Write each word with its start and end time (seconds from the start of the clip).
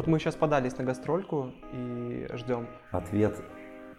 вот 0.00 0.06
мы 0.06 0.18
сейчас 0.18 0.34
подались 0.34 0.78
на 0.78 0.84
гастрольку 0.84 1.52
и 1.74 2.26
ждем. 2.32 2.66
Ответ 2.90 3.36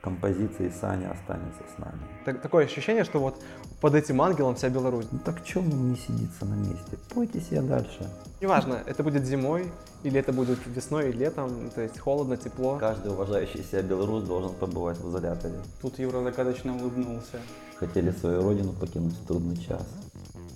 композиции 0.01 0.69
Саня 0.69 1.11
останется 1.11 1.61
с 1.75 1.77
нами. 1.77 2.01
Так, 2.25 2.41
такое 2.41 2.65
ощущение, 2.65 3.03
что 3.03 3.19
вот 3.19 3.39
под 3.81 3.93
этим 3.93 4.19
ангелом 4.19 4.55
вся 4.55 4.69
Беларусь. 4.69 5.05
Ну 5.11 5.19
так 5.19 5.43
чем 5.43 5.91
не 5.91 5.95
сидится 5.95 6.45
на 6.45 6.55
месте? 6.55 6.97
Пойте 7.13 7.39
себе 7.39 7.61
дальше. 7.61 8.09
Неважно, 8.41 8.81
это 8.87 9.03
будет 9.03 9.25
зимой, 9.25 9.71
или 10.01 10.19
это 10.19 10.33
будет 10.33 10.57
весной 10.65 11.11
и 11.11 11.13
летом, 11.13 11.69
то 11.69 11.81
есть 11.81 11.99
холодно, 11.99 12.35
тепло. 12.35 12.79
Каждый 12.79 13.11
уважающий 13.11 13.63
себя 13.63 13.83
белорус 13.83 14.23
должен 14.23 14.55
побывать 14.55 14.97
в 14.97 15.07
изоляторе. 15.07 15.53
Тут 15.83 15.99
Юра 15.99 16.23
загадочно 16.23 16.75
улыбнулся. 16.75 17.37
Хотели 17.77 18.09
свою 18.09 18.41
родину 18.41 18.73
покинуть 18.73 19.13
в 19.13 19.27
трудный 19.27 19.57
час. 19.57 19.87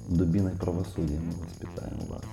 Дубиной 0.09 0.53
правосудия 0.53 1.19
мы 1.19 1.33
воспитаем 1.33 1.99
вас. 2.09 2.23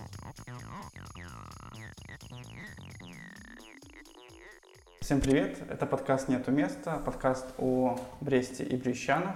Всем 5.02 5.20
привет! 5.20 5.58
Это 5.68 5.84
подкаст 5.84 6.28
«Нету 6.28 6.52
места», 6.52 7.02
подкаст 7.04 7.44
о 7.58 7.98
Бресте 8.20 8.62
и 8.62 8.76
Брещанах. 8.76 9.34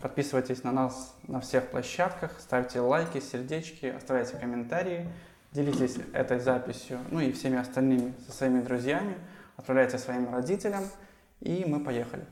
Подписывайтесь 0.00 0.64
на 0.64 0.72
нас 0.72 1.14
на 1.28 1.42
всех 1.42 1.68
площадках, 1.68 2.40
ставьте 2.40 2.80
лайки, 2.80 3.20
сердечки, 3.20 3.84
оставляйте 3.84 4.38
комментарии, 4.38 5.06
делитесь 5.52 5.98
этой 6.14 6.40
записью, 6.40 7.00
ну 7.10 7.20
и 7.20 7.32
всеми 7.32 7.58
остальными 7.58 8.14
со 8.26 8.32
своими 8.32 8.62
друзьями, 8.62 9.16
отправляйте 9.58 9.98
своим 9.98 10.32
родителям, 10.32 10.84
и 11.40 11.66
мы 11.66 11.80
поехали. 11.80 12.24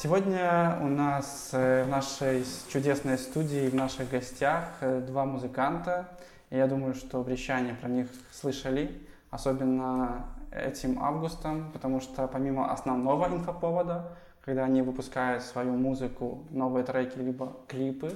Сегодня 0.00 0.78
у 0.80 0.86
нас 0.86 1.50
э, 1.52 1.82
в 1.82 1.88
нашей 1.88 2.44
чудесной 2.72 3.18
студии, 3.18 3.68
в 3.68 3.74
наших 3.74 4.08
гостях 4.08 4.68
э, 4.82 5.00
два 5.00 5.24
музыканта. 5.24 6.08
Я 6.50 6.68
думаю, 6.68 6.94
что 6.94 7.24
брещане 7.24 7.74
про 7.80 7.88
них 7.88 8.06
слышали 8.30 8.96
особенно 9.36 10.24
этим 10.50 10.98
августом, 11.02 11.70
потому 11.72 12.00
что 12.00 12.26
помимо 12.26 12.72
основного 12.72 13.26
инфоповода, 13.26 14.16
когда 14.40 14.64
они 14.64 14.80
выпускают 14.82 15.42
свою 15.42 15.72
музыку, 15.72 16.44
новые 16.50 16.84
треки, 16.84 17.18
либо 17.18 17.52
клипы, 17.68 18.12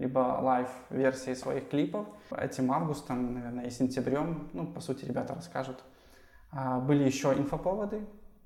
либо 0.00 0.18
лайв-версии 0.18 1.34
своих 1.34 1.68
клипов, 1.68 2.06
этим 2.36 2.72
августом, 2.72 3.34
наверное, 3.34 3.66
и 3.66 3.70
сентябрем, 3.70 4.48
ну, 4.52 4.66
по 4.66 4.80
сути, 4.80 5.04
ребята 5.04 5.34
расскажут, 5.34 5.84
а, 6.50 6.80
были 6.80 7.04
еще 7.04 7.32
инфоповоды, 7.32 8.00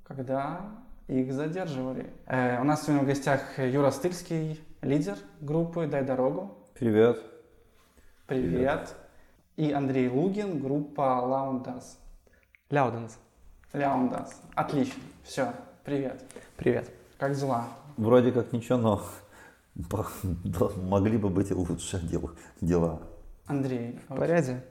когда 0.05 0.61
их 1.07 1.33
задерживали. 1.33 2.11
Э, 2.27 2.61
у 2.61 2.65
нас 2.65 2.83
сегодня 2.83 3.05
в 3.05 3.07
гостях 3.07 3.59
Юра 3.59 3.91
Стыльский, 3.91 4.61
лидер 4.83 5.17
группы 5.41 5.87
«Дай 5.87 6.05
дорогу». 6.05 6.59
Привет. 6.75 7.17
Привет. 8.27 8.51
Привет. 8.51 8.95
И 9.57 9.73
Андрей 9.73 10.09
Лугин, 10.11 10.61
группа 10.61 11.21
«Лаундас». 11.21 11.99
Ляуденс. 12.71 13.19
Ляундас. 13.73 14.43
Отлично. 14.55 15.03
Все. 15.25 15.55
Привет. 15.85 16.23
Привет. 16.59 16.91
Как 17.17 17.35
дела? 17.35 17.65
Вроде 17.97 18.31
как 18.31 18.53
ничего, 18.53 18.77
но 18.77 19.03
могли 20.77 21.17
бы 21.17 21.31
быть 21.31 21.51
и 21.51 21.55
лучше 21.55 21.99
дела. 22.61 23.01
Андрей. 23.47 23.99
В 24.11 24.17
порядке. 24.17 24.63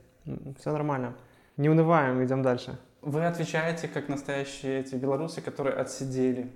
Все 0.59 0.71
нормально. 0.71 1.15
Не 1.57 1.69
унываем, 1.69 2.23
идем 2.23 2.43
дальше. 2.43 2.77
Вы 3.01 3.25
отвечаете 3.25 3.87
как 3.87 4.09
настоящие 4.09 4.81
эти 4.81 4.93
белорусы, 4.93 5.41
которые 5.41 5.75
отсидели. 5.75 6.51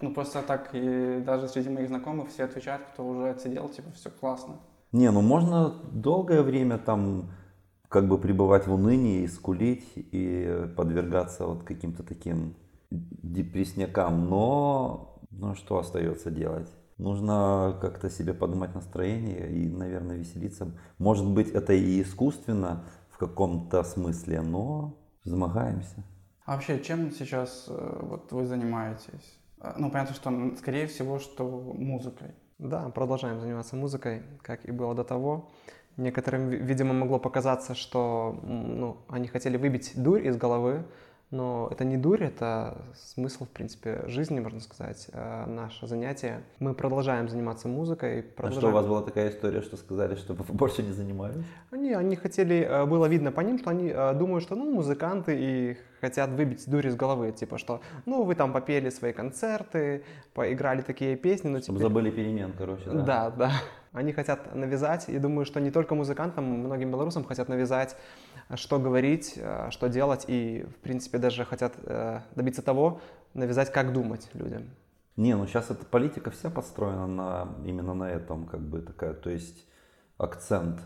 Ну 0.00 0.12
просто 0.12 0.42
так 0.42 0.70
и 0.72 1.22
даже 1.24 1.46
среди 1.46 1.68
моих 1.68 1.86
знакомых 1.86 2.30
все 2.30 2.44
отвечают, 2.44 2.82
кто 2.92 3.06
уже 3.06 3.30
отсидел, 3.30 3.68
типа 3.68 3.92
все 3.92 4.10
классно. 4.10 4.56
Не, 4.90 5.12
ну 5.12 5.20
можно 5.20 5.68
долгое 5.92 6.42
время 6.42 6.78
там 6.78 7.30
как 7.90 8.08
бы 8.08 8.18
пребывать 8.18 8.68
в 8.68 8.72
унынии, 8.72 9.24
и 9.24 9.28
скулить 9.28 9.84
и 9.96 10.68
подвергаться 10.76 11.44
вот 11.44 11.64
каким-то 11.64 12.04
таким 12.04 12.54
депресснякам. 12.90 14.28
Но, 14.28 15.18
ну 15.30 15.54
что 15.56 15.78
остается 15.78 16.30
делать? 16.30 16.70
Нужно 16.98 17.76
как-то 17.80 18.08
себе 18.08 18.32
поднимать 18.32 18.74
настроение 18.74 19.50
и, 19.50 19.68
наверное, 19.68 20.16
веселиться. 20.16 20.70
Может 20.98 21.26
быть, 21.26 21.50
это 21.50 21.72
и 21.72 22.00
искусственно 22.00 22.84
в 23.10 23.18
каком-то 23.18 23.82
смысле, 23.82 24.42
но 24.42 24.96
взмогаемся. 25.24 26.04
А 26.44 26.54
вообще, 26.54 26.80
чем 26.80 27.10
сейчас 27.10 27.66
э, 27.68 27.98
вот 28.02 28.30
вы 28.32 28.46
занимаетесь? 28.46 29.38
Э, 29.60 29.74
ну, 29.78 29.90
понятно, 29.90 30.14
что, 30.14 30.56
скорее 30.58 30.86
всего, 30.86 31.18
что 31.18 31.44
музыкой. 31.48 32.34
Да, 32.58 32.90
продолжаем 32.90 33.40
заниматься 33.40 33.74
музыкой, 33.74 34.22
как 34.42 34.64
и 34.66 34.70
было 34.70 34.94
до 34.94 35.02
того. 35.02 35.50
Некоторым, 35.96 36.48
видимо, 36.48 36.94
могло 36.94 37.18
показаться, 37.18 37.74
что 37.74 38.38
ну, 38.42 38.96
они 39.08 39.28
хотели 39.28 39.56
выбить 39.56 39.92
дурь 39.94 40.26
из 40.26 40.36
головы, 40.36 40.84
но 41.30 41.68
это 41.70 41.84
не 41.84 41.96
дурь, 41.96 42.24
это 42.24 42.76
смысл, 42.94 43.44
в 43.44 43.50
принципе, 43.50 44.02
жизни, 44.08 44.40
можно 44.40 44.58
сказать, 44.58 45.06
э, 45.12 45.44
наше 45.46 45.86
занятие. 45.86 46.42
Мы 46.58 46.74
продолжаем 46.74 47.28
заниматься 47.28 47.68
музыкой. 47.68 48.22
Продолжаем... 48.22 48.58
А 48.58 48.60
что, 48.60 48.68
у 48.70 48.72
вас 48.72 48.86
была 48.86 49.02
такая 49.02 49.30
история, 49.30 49.62
что 49.62 49.76
сказали, 49.76 50.16
что 50.16 50.34
больше 50.48 50.82
не 50.82 50.90
занимались? 50.90 51.36
Они, 51.70 51.92
они 51.92 52.16
хотели, 52.16 52.66
э, 52.68 52.84
было 52.84 53.06
видно 53.06 53.30
по 53.30 53.42
ним, 53.42 53.58
что 53.58 53.70
они 53.70 53.92
э, 53.94 54.14
думают, 54.14 54.42
что, 54.42 54.56
ну, 54.56 54.72
музыканты 54.72 55.36
и 55.38 55.76
хотят 56.00 56.30
выбить 56.30 56.68
дурь 56.68 56.88
из 56.88 56.96
головы, 56.96 57.30
типа, 57.30 57.58
что, 57.58 57.80
ну, 58.06 58.24
вы 58.24 58.34
там 58.34 58.52
попели 58.52 58.90
свои 58.90 59.12
концерты, 59.12 60.02
поиграли 60.34 60.80
такие 60.80 61.14
песни, 61.14 61.48
но 61.48 61.60
Чтобы 61.60 61.78
теперь... 61.78 61.88
забыли 61.88 62.10
перемен, 62.10 62.52
короче, 62.58 62.90
да? 62.90 63.02
Да, 63.02 63.30
да. 63.30 63.52
Они 63.92 64.12
хотят 64.12 64.54
навязать, 64.54 65.08
и 65.08 65.18
думаю, 65.18 65.44
что 65.44 65.60
не 65.60 65.70
только 65.70 65.94
музыкантам, 65.94 66.44
многим 66.44 66.90
белорусам 66.90 67.24
хотят 67.24 67.48
навязать, 67.48 67.96
что 68.54 68.78
говорить, 68.78 69.34
э, 69.36 69.68
что 69.70 69.88
делать, 69.88 70.24
и, 70.28 70.64
в 70.64 70.80
принципе, 70.80 71.18
даже 71.18 71.44
хотят 71.44 71.74
э, 71.82 72.20
добиться 72.36 72.62
того, 72.62 73.00
навязать, 73.34 73.72
как 73.72 73.92
думать 73.92 74.30
людям. 74.34 74.62
Не, 75.16 75.34
ну 75.34 75.46
сейчас 75.46 75.70
эта 75.70 75.84
политика 75.84 76.30
вся 76.30 76.50
построена 76.50 77.06
на, 77.06 77.48
именно 77.64 77.94
на 77.94 78.10
этом, 78.10 78.46
как 78.46 78.60
бы 78.60 78.80
такая, 78.80 79.12
то 79.12 79.28
есть 79.28 79.66
акцент 80.18 80.80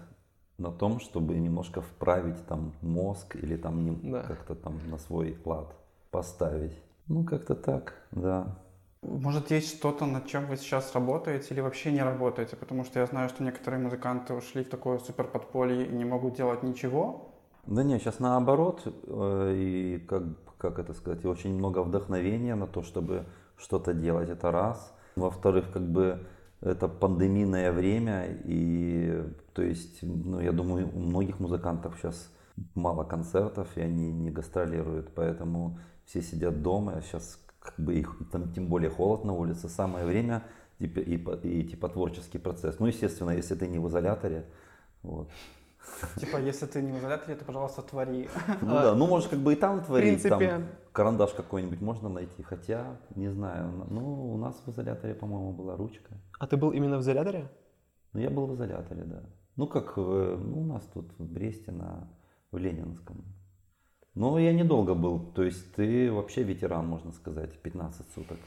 на 0.58 0.70
том, 0.70 1.00
чтобы 1.00 1.34
немножко 1.34 1.82
вправить 1.82 2.46
там 2.46 2.72
мозг 2.80 3.36
или 3.36 3.56
там 3.56 4.10
да. 4.10 4.22
как-то 4.22 4.54
там 4.54 4.78
на 4.88 4.98
свой 4.98 5.38
лад 5.44 5.74
поставить. 6.10 6.76
Ну, 7.06 7.24
как-то 7.24 7.54
так, 7.54 7.94
да. 8.12 8.56
Может, 9.04 9.50
есть 9.50 9.76
что-то, 9.76 10.06
над 10.06 10.26
чем 10.26 10.46
вы 10.46 10.56
сейчас 10.56 10.94
работаете 10.94 11.52
или 11.52 11.60
вообще 11.60 11.92
не 11.92 12.02
работаете? 12.02 12.56
Потому 12.56 12.84
что 12.84 13.00
я 13.00 13.06
знаю, 13.06 13.28
что 13.28 13.44
некоторые 13.44 13.82
музыканты 13.82 14.34
ушли 14.34 14.64
в 14.64 14.70
такое 14.70 14.98
супер 14.98 15.24
подполье 15.24 15.86
и 15.86 15.94
не 15.94 16.04
могут 16.04 16.36
делать 16.36 16.62
ничего. 16.62 17.30
Да 17.66 17.82
нет, 17.82 18.00
сейчас 18.02 18.18
наоборот, 18.18 18.82
э, 18.84 19.54
и 19.56 19.98
как, 20.06 20.22
как 20.58 20.78
это 20.78 20.94
сказать, 20.94 21.24
очень 21.24 21.54
много 21.54 21.82
вдохновения 21.82 22.54
на 22.54 22.66
то, 22.66 22.82
чтобы 22.82 23.26
что-то 23.56 23.92
делать, 23.92 24.30
это 24.30 24.50
раз. 24.50 24.94
Во-вторых, 25.16 25.70
как 25.72 25.82
бы 25.82 26.26
это 26.60 26.88
пандемийное 26.88 27.72
время, 27.72 28.26
и 28.44 29.22
то 29.52 29.62
есть, 29.62 29.98
ну, 30.02 30.40
я 30.40 30.52
думаю, 30.52 30.90
у 30.94 30.98
многих 30.98 31.40
музыкантов 31.40 31.96
сейчас 31.98 32.30
мало 32.74 33.04
концертов, 33.04 33.68
и 33.76 33.80
они 33.80 34.12
не 34.12 34.30
гастролируют, 34.30 35.14
поэтому 35.14 35.78
все 36.04 36.22
сидят 36.22 36.62
дома, 36.62 37.02
сейчас 37.02 37.38
как 37.64 37.74
бы 37.78 37.94
их, 37.94 38.14
там, 38.30 38.52
тем 38.52 38.68
более 38.68 38.90
холод 38.90 39.24
на 39.24 39.32
улице, 39.32 39.68
самое 39.68 40.04
время 40.04 40.44
и, 40.78 40.84
и, 40.84 41.16
и 41.48 41.64
типа 41.64 41.88
творческий 41.88 42.38
процесс. 42.38 42.78
Ну, 42.78 42.86
естественно, 42.86 43.30
если 43.30 43.54
ты 43.54 43.66
не 43.66 43.78
в 43.78 43.88
изоляторе, 43.88 44.44
вот. 45.02 45.30
Типа, 46.16 46.36
если 46.36 46.66
ты 46.66 46.82
не 46.82 46.92
в 46.92 46.98
изоляторе, 46.98 47.36
то, 47.36 47.44
пожалуйста, 47.44 47.82
твори. 47.82 48.28
Ну 48.60 48.74
да, 48.74 48.94
ну 48.94 49.06
можешь 49.06 49.28
как 49.28 49.38
бы 49.38 49.54
и 49.54 49.56
там 49.56 49.82
творить, 49.82 50.22
там 50.22 50.66
карандаш 50.92 51.32
какой-нибудь 51.32 51.80
можно 51.80 52.08
найти, 52.08 52.42
хотя, 52.42 52.96
не 53.16 53.28
знаю, 53.28 53.86
ну 53.90 54.34
у 54.34 54.36
нас 54.36 54.54
в 54.66 54.70
изоляторе, 54.70 55.14
по-моему, 55.14 55.52
была 55.52 55.76
ручка. 55.76 56.14
А 56.38 56.46
ты 56.46 56.56
был 56.56 56.70
именно 56.70 56.98
в 56.98 57.00
изоляторе? 57.00 57.48
Ну 58.12 58.20
я 58.20 58.30
был 58.30 58.46
в 58.46 58.54
изоляторе, 58.54 59.04
да. 59.04 59.22
Ну 59.56 59.66
как, 59.66 59.96
ну, 59.96 60.60
у 60.60 60.64
нас 60.64 60.82
тут 60.92 61.12
в 61.18 61.24
Бресте, 61.24 61.72
на, 61.72 62.08
в 62.50 62.58
Ленинском. 62.58 63.24
Но 64.14 64.38
я 64.38 64.52
недолго 64.52 64.94
был, 64.94 65.18
то 65.18 65.42
есть 65.42 65.74
ты 65.74 66.12
вообще 66.12 66.44
ветеран, 66.44 66.86
можно 66.86 67.12
сказать, 67.12 67.58
15 67.62 68.06
суток. 68.14 68.38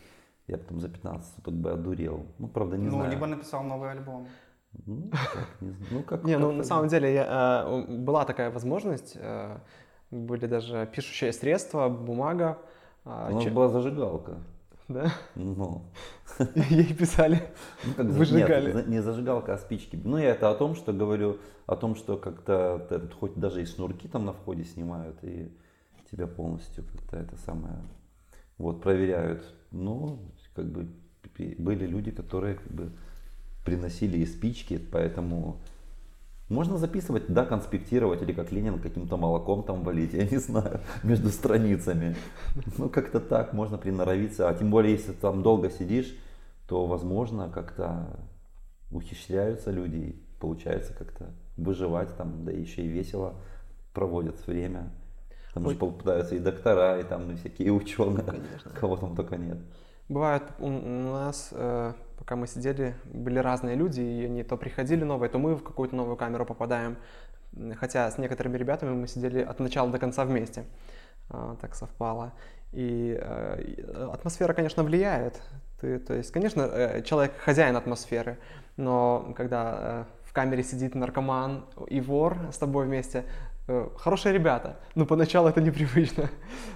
Я 0.47 0.57
потом 0.57 0.79
за 0.79 0.87
15 0.87 1.35
суток 1.35 1.53
бы 1.53 1.71
одурел. 1.71 2.25
Ну, 2.39 2.47
правда, 2.47 2.77
не 2.77 2.85
ну, 2.85 2.91
знаю. 2.91 3.05
Ну, 3.05 3.11
либо 3.11 3.27
написал 3.27 3.63
новый 3.63 3.91
альбом. 3.91 4.27
Ну, 4.85 5.09
как, 5.11 5.61
не, 5.61 5.75
ну, 5.91 6.03
как, 6.03 6.23
не, 6.23 6.37
ну, 6.37 6.51
на 6.51 6.63
самом 6.63 6.87
деле, 6.87 7.13
я, 7.13 7.65
э, 7.67 7.85
была 7.97 8.25
такая 8.25 8.49
возможность, 8.49 9.17
э, 9.19 9.57
были 10.11 10.45
даже 10.45 10.89
пишущие 10.93 11.33
средства, 11.33 11.89
бумага. 11.89 12.57
У 13.03 13.09
нас 13.09 13.43
че... 13.43 13.49
была 13.49 13.67
зажигалка. 13.67 14.37
Да? 14.87 15.11
Ну. 15.35 15.83
Ей 16.69 16.93
писали, 16.93 17.41
ну, 17.85 17.93
как 17.93 18.05
выжигали. 18.07 18.73
Нет, 18.73 18.87
не 18.87 19.01
зажигалка, 19.01 19.53
а 19.53 19.57
спички. 19.57 19.99
Ну, 20.01 20.17
я 20.17 20.29
это 20.29 20.49
о 20.49 20.55
том, 20.55 20.75
что 20.75 20.93
говорю, 20.93 21.39
о 21.65 21.75
том, 21.75 21.95
что 21.95 22.17
как-то 22.17 23.09
хоть 23.19 23.35
даже 23.35 23.61
и 23.61 23.65
шнурки 23.65 24.07
там 24.07 24.25
на 24.25 24.33
входе 24.33 24.63
снимают, 24.63 25.17
и 25.23 25.51
тебя 26.09 26.27
полностью 26.27 26.85
как-то 26.85 27.17
это 27.17 27.35
самое, 27.37 27.75
вот, 28.57 28.81
проверяют. 28.81 29.43
Ну, 29.71 30.19
как 30.55 30.71
бы 30.71 30.87
были 31.57 31.85
люди, 31.85 32.11
которые 32.11 32.55
как 32.55 32.71
бы 32.71 32.91
приносили 33.65 34.19
и 34.19 34.25
спички, 34.25 34.77
поэтому 34.77 35.61
Можно 36.49 36.77
записывать, 36.77 37.27
да, 37.27 37.45
конспектировать 37.45 38.21
или 38.21 38.31
как 38.31 38.51
Ленин 38.53 38.79
каким-то 38.79 39.17
молоком 39.17 39.63
там 39.63 39.83
валить, 39.83 40.13
я 40.13 40.25
не 40.25 40.37
знаю, 40.37 40.79
между 41.03 41.29
страницами. 41.29 42.15
Ну, 42.77 42.89
как-то 42.89 43.19
так 43.19 43.51
можно 43.53 43.77
приноровиться. 43.77 44.47
А 44.47 44.53
тем 44.53 44.69
более, 44.69 44.93
если 44.93 45.11
там 45.11 45.43
долго 45.43 45.69
сидишь, 45.69 46.15
то, 46.67 46.85
возможно, 46.85 47.49
как-то 47.49 48.19
ухищряются 48.91 49.71
люди 49.71 49.97
и 49.97 50.23
получается 50.39 50.93
как-то 50.93 51.31
выживать 51.57 52.15
там, 52.15 52.45
да 52.45 52.51
еще 52.51 52.83
и 52.83 52.87
весело 52.87 53.35
проводят 53.93 54.35
время. 54.47 54.91
Там 55.53 55.65
Ой. 55.65 55.73
же 55.73 55.79
попадаются 55.79 56.35
и 56.35 56.39
доктора, 56.39 56.99
и 56.99 57.03
там 57.03 57.31
и 57.31 57.35
всякие 57.35 57.71
ученые, 57.73 58.23
Конечно. 58.23 58.71
кого 58.71 58.95
там 58.95 59.15
только 59.15 59.35
нет. 59.37 59.57
Бывает 60.09 60.43
у, 60.59 60.69
нас, 60.69 61.49
э, 61.51 61.93
пока 62.17 62.35
мы 62.35 62.47
сидели, 62.47 62.95
были 63.05 63.39
разные 63.39 63.75
люди, 63.75 63.99
и 63.99 64.25
они 64.25 64.43
то 64.43 64.55
приходили 64.55 65.03
новые, 65.03 65.29
то 65.29 65.37
мы 65.37 65.55
в 65.55 65.63
какую-то 65.63 65.95
новую 65.95 66.15
камеру 66.15 66.45
попадаем. 66.45 66.97
Хотя 67.75 68.09
с 68.09 68.17
некоторыми 68.17 68.57
ребятами 68.57 68.91
мы 68.91 69.07
сидели 69.07 69.41
от 69.41 69.59
начала 69.59 69.91
до 69.91 69.99
конца 69.99 70.23
вместе. 70.23 70.63
Э, 71.29 71.55
так 71.59 71.75
совпало. 71.75 72.33
И 72.71 73.17
э, 73.19 74.09
атмосфера, 74.13 74.53
конечно, 74.53 74.83
влияет. 74.83 75.41
Ты, 75.81 75.99
то 75.99 76.13
есть, 76.13 76.31
конечно, 76.31 76.61
э, 76.61 77.01
человек 77.01 77.33
хозяин 77.37 77.75
атмосферы, 77.75 78.37
но 78.77 79.33
когда 79.35 79.77
э, 79.79 80.03
в 80.23 80.33
камере 80.33 80.63
сидит 80.63 80.95
наркоман 80.95 81.65
и 81.87 81.99
вор 81.99 82.37
с 82.51 82.57
тобой 82.57 82.85
вместе, 82.85 83.23
Э, 83.23 83.46
хорошие 83.97 84.33
ребята, 84.33 84.77
но 84.95 85.05
поначалу 85.05 85.49
это 85.49 85.61
непривычно. 85.61 86.29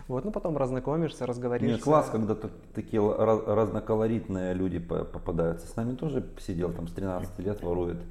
Вот, 0.08 0.26
ну 0.26 0.32
потом 0.32 0.58
разнакомишься, 0.58 1.26
разговоришься. 1.26 1.76
Нет, 1.76 1.84
класс, 1.84 2.10
когда 2.12 2.36
такие 2.74 3.02
разноколоритные 3.02 4.54
люди 4.54 4.80
попадаются. 4.80 5.68
С 5.68 5.76
нами 5.76 5.96
тоже 5.96 6.26
сидел 6.40 6.72
там 6.72 6.88
с 6.88 6.92
13 6.92 7.40
лет, 7.40 7.64
ворует. 7.64 8.02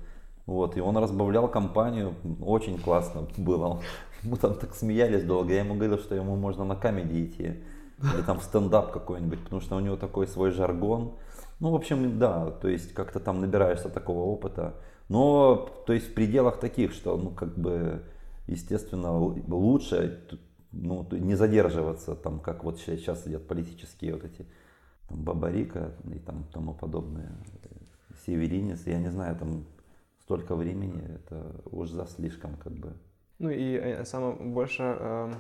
Вот, 0.47 0.77
и 0.77 0.81
он 0.81 0.97
разбавлял 0.97 1.47
компанию, 1.47 2.15
очень 2.43 2.79
классно 2.81 3.29
было. 3.37 3.81
Мы 4.23 4.37
там 4.37 4.55
так 4.55 4.75
смеялись 4.75 5.25
долго, 5.25 5.53
я 5.53 5.61
ему 5.61 5.75
говорил, 5.75 5.99
что 5.99 6.15
ему 6.15 6.37
можно 6.37 6.65
на 6.65 6.75
камеди 6.75 7.25
идти. 7.25 7.63
Или 8.15 8.23
там 8.23 8.41
в 8.41 8.43
стендап 8.43 8.93
какой-нибудь, 8.93 9.45
потому 9.45 9.61
что 9.61 9.77
у 9.77 9.81
него 9.81 9.97
такой 9.97 10.27
свой 10.27 10.51
жаргон. 10.51 11.13
Ну, 11.61 11.71
в 11.71 11.75
общем, 11.75 12.19
да, 12.19 12.51
то 12.51 12.69
есть 12.69 12.95
как-то 12.95 13.21
там 13.21 13.43
набираешься 13.43 13.91
такого 13.91 14.21
опыта. 14.21 14.75
Но, 15.11 15.69
то 15.87 15.93
есть 15.93 16.09
в 16.11 16.15
пределах 16.15 16.59
таких, 16.59 16.93
что, 16.93 17.17
ну, 17.19 17.31
как 17.31 17.55
бы, 17.59 18.03
естественно, 18.51 19.17
лучше 19.17 20.21
ну, 20.73 21.07
не 21.13 21.35
задерживаться, 21.35 22.15
там, 22.15 22.41
как 22.41 22.65
вот 22.65 22.79
сейчас 22.79 23.27
идет 23.27 23.47
политические 23.47 24.15
вот 24.15 24.25
эти 24.25 24.47
там, 25.09 25.23
Бабарика 25.23 25.93
и 26.13 26.19
там 26.19 26.45
тому 26.53 26.75
подобное, 26.75 27.33
Северинец, 28.27 28.87
я 28.87 28.99
не 28.99 29.11
знаю, 29.11 29.37
там 29.37 29.65
столько 30.23 30.55
времени, 30.55 31.03
это 31.03 31.63
уж 31.71 31.91
за 31.91 32.07
слишком 32.07 32.57
как 32.57 32.73
бы. 32.73 32.93
Ну 33.39 33.51
и 33.51 33.75
э, 33.75 34.05
самое 34.05 34.35
больше 34.35 34.97
э, 34.99 35.33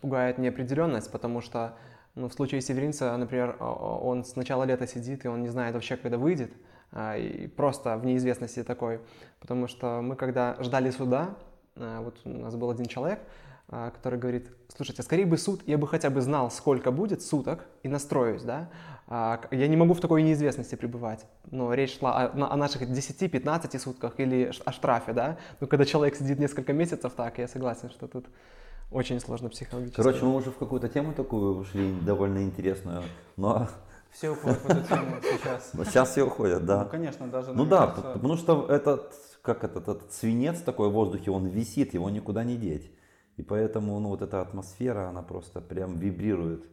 пугает 0.00 0.38
неопределенность, 0.38 1.12
потому 1.12 1.40
что 1.40 1.76
ну, 2.14 2.28
в 2.28 2.32
случае 2.32 2.60
Северинца, 2.60 3.16
например, 3.16 3.56
он 3.60 4.24
с 4.24 4.36
начала 4.36 4.64
лета 4.64 4.86
сидит, 4.86 5.24
и 5.24 5.28
он 5.28 5.42
не 5.42 5.48
знает 5.48 5.74
вообще, 5.74 5.96
когда 5.96 6.16
выйдет, 6.16 6.52
а, 6.92 7.16
и 7.16 7.48
просто 7.48 7.96
в 7.98 8.06
неизвестности 8.06 8.62
такой. 8.62 9.00
Потому 9.40 9.66
что 9.66 10.00
мы, 10.00 10.14
когда 10.14 10.56
ждали 10.62 10.90
суда, 10.90 11.36
вот 11.76 12.18
у 12.24 12.28
нас 12.28 12.54
был 12.54 12.70
один 12.70 12.86
человек, 12.86 13.20
а, 13.68 13.90
который 13.90 14.18
говорит, 14.18 14.50
слушайте, 14.76 15.02
скорее 15.02 15.24
бы 15.24 15.38
суд, 15.38 15.62
я 15.66 15.78
бы 15.78 15.88
хотя 15.88 16.10
бы 16.10 16.20
знал, 16.20 16.50
сколько 16.50 16.90
будет 16.90 17.22
суток 17.22 17.64
и 17.82 17.88
настроюсь, 17.88 18.42
да, 18.42 18.68
а, 19.08 19.40
я 19.50 19.68
не 19.68 19.76
могу 19.76 19.94
в 19.94 20.00
такой 20.00 20.22
неизвестности 20.22 20.74
пребывать, 20.74 21.26
но 21.50 21.72
речь 21.72 21.98
шла 21.98 22.26
о, 22.26 22.52
о 22.52 22.56
наших 22.56 22.82
10-15 22.82 23.78
сутках 23.78 24.20
или 24.20 24.52
о 24.66 24.70
штрафе, 24.70 25.14
да, 25.14 25.38
но 25.60 25.66
когда 25.66 25.86
человек 25.86 26.14
сидит 26.14 26.38
несколько 26.38 26.74
месяцев 26.74 27.14
так, 27.16 27.38
я 27.38 27.48
согласен, 27.48 27.88
что 27.88 28.06
тут 28.06 28.26
очень 28.90 29.18
сложно 29.18 29.48
психологически. 29.48 29.96
Короче, 29.96 30.24
мы 30.24 30.36
уже 30.36 30.50
в 30.50 30.58
какую-то 30.58 30.90
тему 30.90 31.14
такую 31.14 31.56
ушли, 31.56 31.90
довольно 32.02 32.42
интересную, 32.42 33.02
но 33.36 33.68
все 34.12 34.28
уходят 34.28 34.58
в 34.58 34.66
эту 34.68 34.86
тему 34.86 35.16
сейчас. 35.22 35.72
Сейчас 35.90 36.10
все 36.10 36.22
уходят, 36.22 36.66
да. 36.66 36.84
Ну, 36.84 36.90
конечно, 36.90 37.26
даже... 37.26 37.52
Ну 37.52 37.64
да, 37.64 37.86
кажется... 37.86 38.12
потому 38.12 38.36
что 38.36 38.66
этот 38.68 39.12
как 39.44 39.62
этот, 39.62 39.88
этот 39.88 40.12
свинец 40.12 40.62
такой 40.62 40.88
в 40.88 40.92
воздухе, 40.92 41.30
он 41.30 41.46
висит, 41.46 41.92
его 41.92 42.08
никуда 42.08 42.44
не 42.44 42.56
деть. 42.56 42.90
И 43.36 43.42
поэтому 43.42 44.00
ну, 44.00 44.08
вот 44.08 44.22
эта 44.22 44.40
атмосфера, 44.40 45.08
она 45.08 45.22
просто 45.22 45.60
прям 45.60 45.98
вибрирует. 45.98 46.64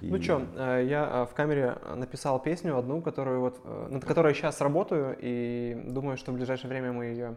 И... 0.00 0.10
Ну 0.10 0.22
что, 0.22 0.40
э, 0.56 0.86
я 0.88 1.04
э, 1.04 1.26
в 1.30 1.34
камере 1.34 1.76
написал 1.94 2.40
песню 2.40 2.78
одну, 2.78 3.02
которую 3.02 3.40
вот, 3.40 3.60
э, 3.62 3.88
над 3.90 4.06
которой 4.06 4.32
сейчас 4.32 4.62
работаю, 4.62 5.14
и 5.20 5.78
думаю, 5.86 6.16
что 6.16 6.32
в 6.32 6.34
ближайшее 6.36 6.70
время 6.70 6.92
мы 6.92 7.04
ее 7.06 7.36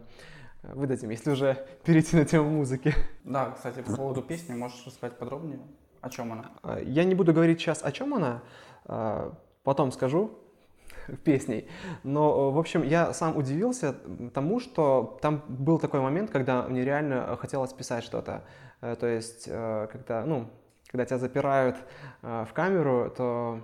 выдадим, 0.62 1.10
если 1.10 1.32
уже 1.32 1.66
перейти 1.84 2.16
на 2.16 2.24
тему 2.24 2.48
музыки. 2.48 2.94
Да, 3.24 3.50
кстати, 3.50 3.82
по 3.82 3.94
поводу 3.94 4.22
песни, 4.22 4.54
можешь 4.54 4.86
рассказать 4.86 5.18
подробнее, 5.18 5.60
о 6.00 6.08
чем 6.08 6.32
она? 6.32 6.80
Я 6.82 7.04
не 7.04 7.14
буду 7.14 7.34
говорить 7.34 7.60
сейчас, 7.60 7.84
о 7.84 7.92
чем 7.92 8.14
она, 8.14 8.42
потом 9.64 9.92
скажу, 9.92 10.30
песней. 11.24 11.68
Но, 12.02 12.50
в 12.50 12.58
общем, 12.58 12.82
я 12.82 13.12
сам 13.12 13.36
удивился 13.36 13.94
тому, 14.34 14.60
что 14.60 15.18
там 15.22 15.42
был 15.48 15.78
такой 15.78 16.00
момент, 16.00 16.30
когда 16.30 16.62
мне 16.62 16.84
реально 16.84 17.36
хотелось 17.40 17.72
писать 17.72 18.04
что-то. 18.04 18.44
Э, 18.80 18.96
то 18.98 19.06
есть, 19.06 19.44
э, 19.46 19.88
когда, 19.90 20.24
ну, 20.24 20.48
когда 20.90 21.04
тебя 21.04 21.18
запирают 21.18 21.76
э, 22.22 22.44
в 22.48 22.52
камеру, 22.52 23.12
то 23.16 23.60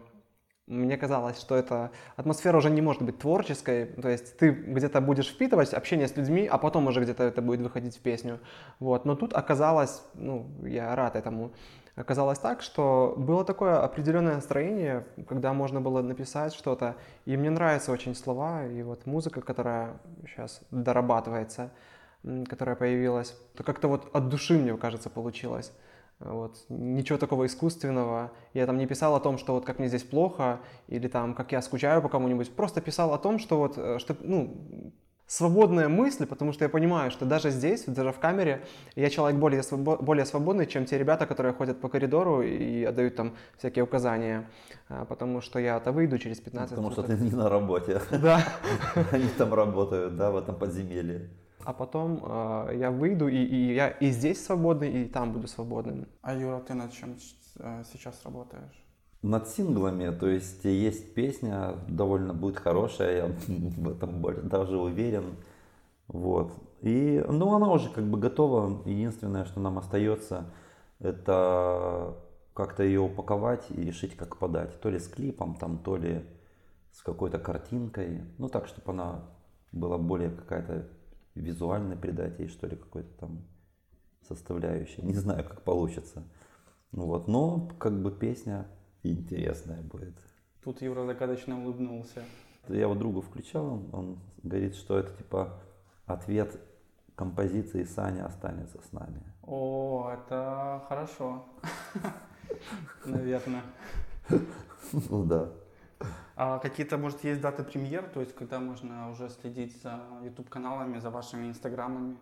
мне 0.66 0.96
казалось, 0.96 1.38
что 1.38 1.56
эта 1.56 1.90
атмосфера 2.16 2.56
уже 2.56 2.70
не 2.70 2.80
может 2.80 3.02
быть 3.02 3.18
творческой, 3.18 3.84
то 3.86 4.08
есть 4.08 4.38
ты 4.38 4.50
где-то 4.50 5.02
будешь 5.02 5.28
впитывать 5.28 5.74
общение 5.74 6.08
с 6.08 6.16
людьми, 6.16 6.46
а 6.50 6.56
потом 6.56 6.86
уже 6.86 7.02
где-то 7.02 7.22
это 7.22 7.42
будет 7.42 7.60
выходить 7.60 7.96
в 7.96 8.00
песню. 8.00 8.40
Вот. 8.80 9.04
Но 9.04 9.14
тут 9.14 9.34
оказалось, 9.34 10.02
ну, 10.14 10.46
я 10.62 10.96
рад 10.96 11.16
этому, 11.16 11.52
оказалось 11.96 12.38
так, 12.38 12.62
что 12.62 13.14
было 13.16 13.44
такое 13.44 13.80
определенное 13.82 14.36
настроение, 14.36 15.06
когда 15.28 15.52
можно 15.52 15.80
было 15.80 16.02
написать 16.02 16.54
что-то, 16.54 16.96
и 17.24 17.36
мне 17.36 17.50
нравятся 17.50 17.92
очень 17.92 18.14
слова, 18.14 18.66
и 18.66 18.82
вот 18.82 19.06
музыка, 19.06 19.40
которая 19.40 20.00
сейчас 20.26 20.60
дорабатывается, 20.70 21.70
которая 22.48 22.76
появилась, 22.76 23.36
то 23.56 23.62
как-то 23.62 23.88
вот 23.88 24.08
от 24.14 24.28
души, 24.28 24.54
мне 24.54 24.76
кажется, 24.76 25.10
получилось. 25.10 25.72
Вот. 26.20 26.64
Ничего 26.68 27.18
такого 27.18 27.44
искусственного. 27.46 28.32
Я 28.54 28.66
там 28.66 28.78
не 28.78 28.86
писал 28.86 29.14
о 29.14 29.20
том, 29.20 29.36
что 29.36 29.54
вот 29.54 29.64
как 29.64 29.78
мне 29.78 29.88
здесь 29.88 30.04
плохо, 30.04 30.60
или 30.88 31.08
там 31.08 31.34
как 31.34 31.52
я 31.52 31.60
скучаю 31.60 32.00
по 32.02 32.08
кому-нибудь. 32.08 32.54
Просто 32.54 32.80
писал 32.80 33.12
о 33.12 33.18
том, 33.18 33.38
что 33.38 33.58
вот, 33.58 33.76
э, 33.76 33.98
что, 33.98 34.16
ну, 34.20 34.92
свободная 35.26 35.88
мысль, 35.88 36.26
потому 36.26 36.52
что 36.52 36.64
я 36.64 36.68
понимаю, 36.68 37.10
что 37.10 37.24
даже 37.24 37.50
здесь, 37.50 37.84
даже 37.86 38.12
в 38.12 38.18
камере, 38.18 38.64
я 38.96 39.10
человек 39.10 39.40
более, 39.40 39.62
свобо- 39.62 40.02
более 40.02 40.24
свободный, 40.26 40.66
чем 40.66 40.84
те 40.84 40.98
ребята, 40.98 41.26
которые 41.26 41.52
ходят 41.52 41.80
по 41.80 41.88
коридору 41.88 42.42
и 42.42 42.84
отдают 42.84 43.16
там 43.16 43.34
всякие 43.58 43.84
указания, 43.84 44.48
а, 44.88 45.04
потому 45.04 45.40
что 45.40 45.58
я-то 45.58 45.92
выйду 45.92 46.18
через 46.18 46.40
15 46.40 46.70
Потому 46.70 46.90
что 46.90 47.02
ты 47.02 47.16
не 47.16 47.30
на 47.30 47.48
работе. 47.48 48.00
Да. 48.10 48.42
Они 49.12 49.28
там 49.38 49.54
работают, 49.54 50.16
да, 50.16 50.30
в 50.30 50.36
этом 50.36 50.56
подземелье. 50.56 51.30
А 51.64 51.72
потом 51.72 52.22
э, 52.22 52.76
я 52.76 52.90
выйду, 52.90 53.28
и, 53.28 53.36
и 53.36 53.74
я 53.74 53.88
и 53.88 54.10
здесь 54.10 54.44
свободный, 54.44 55.02
и 55.02 55.08
там 55.08 55.32
буду 55.32 55.48
свободным. 55.48 56.06
А 56.20 56.34
Юра, 56.34 56.60
ты 56.60 56.74
над 56.74 56.92
чем 56.92 57.16
э, 57.58 57.84
сейчас 57.90 58.20
работаешь? 58.24 58.83
Над 59.24 59.48
синглами, 59.48 60.14
то 60.14 60.28
есть 60.28 60.64
есть 60.64 61.14
песня, 61.14 61.76
довольно 61.88 62.34
будет 62.34 62.58
хорошая, 62.58 63.16
я 63.16 63.26
в 63.48 63.88
этом 63.88 64.20
даже 64.48 64.76
уверен. 64.76 65.36
Вот. 66.08 66.52
И, 66.82 67.24
ну, 67.26 67.54
она 67.54 67.72
уже 67.72 67.88
как 67.88 68.04
бы 68.04 68.18
готова. 68.18 68.82
Единственное, 68.84 69.46
что 69.46 69.60
нам 69.60 69.78
остается, 69.78 70.52
это 70.98 72.14
как-то 72.52 72.82
ее 72.82 73.00
упаковать 73.00 73.64
и 73.70 73.80
решить, 73.80 74.14
как 74.14 74.36
подать. 74.36 74.78
То 74.82 74.90
ли 74.90 74.98
с 74.98 75.08
клипом, 75.08 75.54
там, 75.54 75.78
то 75.78 75.96
ли 75.96 76.22
с 76.92 77.00
какой-то 77.00 77.38
картинкой. 77.38 78.24
Ну, 78.36 78.50
так, 78.50 78.66
чтобы 78.66 78.92
она 78.92 79.24
была 79.72 79.96
более 79.96 80.30
какая-то 80.32 80.86
визуально 81.34 81.96
придать 81.96 82.38
ей, 82.38 82.48
что 82.48 82.66
ли, 82.66 82.76
какой-то 82.76 83.18
там 83.20 83.46
составляющей. 84.28 85.00
Не 85.00 85.14
знаю, 85.14 85.44
как 85.48 85.62
получится. 85.62 86.24
Вот. 86.92 87.26
Но, 87.26 87.70
как 87.78 88.02
бы, 88.02 88.10
песня 88.10 88.66
интересная 89.12 89.82
будет. 89.82 90.14
Тут 90.62 90.82
Юра 90.82 91.04
загадочно 91.04 91.60
улыбнулся. 91.60 92.24
Я 92.68 92.88
вот 92.88 92.98
другу 92.98 93.20
включал, 93.20 93.82
он 93.92 94.18
говорит, 94.42 94.74
что 94.74 94.98
это 94.98 95.14
типа 95.16 95.60
ответ 96.06 96.58
композиции 97.14 97.84
«Саня 97.84 98.26
останется 98.26 98.80
с 98.88 98.92
нами». 98.92 99.22
О, 99.42 100.10
это 100.10 100.82
хорошо. 100.88 101.44
Наверное. 103.04 103.62
Ну 105.10 105.24
да. 105.24 105.50
А 106.36 106.58
какие-то, 106.58 106.98
может, 106.98 107.22
есть 107.24 107.40
даты 107.40 107.62
премьер, 107.62 108.08
то 108.12 108.20
есть 108.20 108.34
когда 108.34 108.58
можно 108.58 109.10
уже 109.10 109.28
следить 109.28 109.80
за 109.82 110.00
YouTube-каналами, 110.22 110.98
за 110.98 111.10
вашими 111.10 111.46
инстаграмами? 111.46 112.16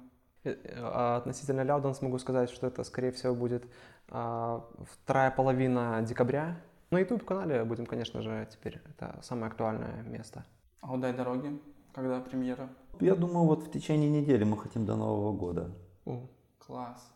Э, 0.44 0.56
а 0.76 1.16
относительно 1.16 1.62
Ляуданс 1.62 2.02
могу 2.02 2.18
сказать, 2.18 2.50
что 2.50 2.66
это, 2.66 2.84
скорее 2.84 3.12
всего, 3.12 3.34
будет 3.34 3.64
а, 4.08 4.64
вторая 4.90 5.30
половина 5.30 6.02
декабря, 6.02 6.60
на 6.92 7.00
YouTube-канале 7.00 7.64
будем, 7.64 7.86
конечно 7.86 8.22
же, 8.22 8.46
теперь. 8.52 8.80
Это 8.90 9.18
самое 9.22 9.46
актуальное 9.46 10.02
место. 10.02 10.44
А 10.80 10.92
«Удай 10.92 11.12
дороги»? 11.12 11.58
Когда 11.94 12.20
премьера? 12.20 12.68
Я 13.00 13.14
думаю, 13.14 13.46
вот 13.46 13.64
в 13.64 13.70
течение 13.70 14.08
недели 14.08 14.44
мы 14.44 14.56
хотим 14.56 14.86
до 14.86 14.96
Нового 14.96 15.32
года. 15.32 15.70
О, 16.06 16.26
класс. 16.58 17.12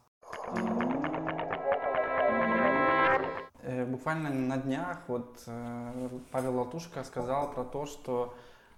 Э, 3.62 3.85
буквально 3.87 4.30
на 4.30 4.56
днях 4.59 5.02
вот 5.09 5.42
э, 5.47 6.09
Павел 6.30 6.56
Латушка 6.56 7.04
сказал 7.04 7.52
про 7.52 7.64
то, 7.64 7.87
что 7.87 8.35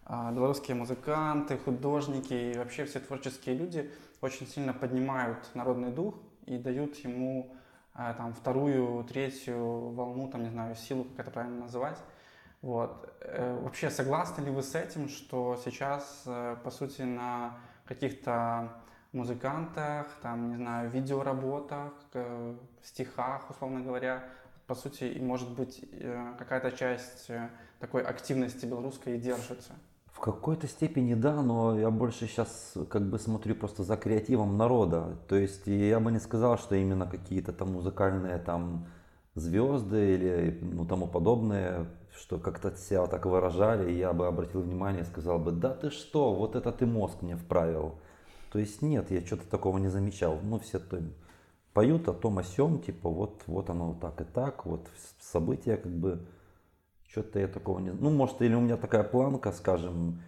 э, 0.06 0.32
белорусские 0.32 0.76
музыканты, 0.76 1.58
художники 1.58 2.32
и 2.32 2.58
вообще 2.58 2.84
все 2.84 3.00
творческие 3.00 3.56
люди 3.56 3.90
очень 4.20 4.46
сильно 4.46 4.72
поднимают 4.72 5.38
народный 5.54 5.90
дух 5.90 6.14
и 6.46 6.58
дают 6.58 6.96
ему 6.96 7.54
там 8.16 8.32
вторую, 8.32 9.02
третью 9.04 9.90
волну, 9.90 10.28
там 10.28 10.44
не 10.44 10.50
знаю, 10.50 10.76
силу, 10.76 11.04
как 11.04 11.26
это 11.26 11.30
правильно 11.30 11.62
называть. 11.62 11.98
Вот. 12.62 13.12
Э, 13.20 13.60
вообще 13.62 13.90
согласны 13.90 14.42
ли 14.42 14.50
вы 14.50 14.62
с 14.62 14.74
этим, 14.74 15.08
что 15.08 15.60
сейчас, 15.64 16.22
э, 16.26 16.56
по 16.62 16.70
сути, 16.70 17.02
на 17.02 17.58
каких-то 17.84 18.72
музыкантах, 19.12 20.06
там, 20.22 20.50
не 20.50 20.56
знаю, 20.56 20.90
видеоработах, 20.90 21.92
э, 22.14 22.56
стихах, 22.82 23.50
условно 23.50 23.80
говоря, 23.80 24.28
по 24.66 24.74
сути, 24.74 25.04
и 25.04 25.20
может 25.20 25.50
быть 25.56 25.82
какая-то 26.38 26.72
часть 26.72 27.30
такой 27.78 28.02
активности 28.02 28.66
белорусской 28.66 29.16
держится. 29.16 29.72
В 30.18 30.20
какой-то 30.20 30.66
степени 30.66 31.14
да, 31.14 31.42
но 31.42 31.78
я 31.78 31.90
больше 31.90 32.26
сейчас 32.26 32.74
как 32.90 33.08
бы 33.08 33.20
смотрю 33.20 33.54
просто 33.54 33.84
за 33.84 33.96
креативом 33.96 34.56
народа. 34.56 35.16
То 35.28 35.36
есть 35.36 35.68
я 35.68 36.00
бы 36.00 36.10
не 36.10 36.18
сказал, 36.18 36.58
что 36.58 36.74
именно 36.74 37.06
какие-то 37.06 37.52
там 37.52 37.72
музыкальные 37.72 38.38
там 38.38 38.88
звезды 39.36 40.14
или 40.14 40.58
ну, 40.60 40.84
тому 40.84 41.06
подобное, 41.06 41.86
что 42.16 42.38
как-то 42.38 42.74
себя 42.76 43.06
так 43.06 43.26
выражали, 43.26 43.92
я 43.92 44.12
бы 44.12 44.26
обратил 44.26 44.62
внимание 44.62 45.02
и 45.02 45.06
сказал 45.06 45.38
бы, 45.38 45.52
да 45.52 45.72
ты 45.72 45.90
что, 45.90 46.34
вот 46.34 46.56
это 46.56 46.72
ты 46.72 46.84
мозг 46.84 47.22
мне 47.22 47.36
вправил. 47.36 47.94
То 48.50 48.58
есть 48.58 48.82
нет, 48.82 49.12
я 49.12 49.20
что-то 49.24 49.48
такого 49.48 49.78
не 49.78 49.88
замечал. 49.88 50.40
Ну 50.42 50.58
все 50.58 50.80
то 50.80 51.00
поют 51.74 52.08
о 52.08 52.12
том 52.12 52.38
о 52.38 52.42
сем, 52.42 52.80
типа 52.80 53.08
вот, 53.08 53.42
вот 53.46 53.70
оно 53.70 53.96
так 54.00 54.20
и 54.20 54.24
так, 54.24 54.66
вот 54.66 54.88
события 55.20 55.76
как 55.76 55.92
бы, 55.92 56.26
что-то 57.10 57.40
я 57.40 57.48
такого 57.48 57.78
не... 57.80 57.90
Ну, 57.90 58.10
может, 58.10 58.40
или 58.42 58.54
у 58.54 58.60
меня 58.60 58.76
такая 58.76 59.02
планка, 59.02 59.52
скажем, 59.52 60.22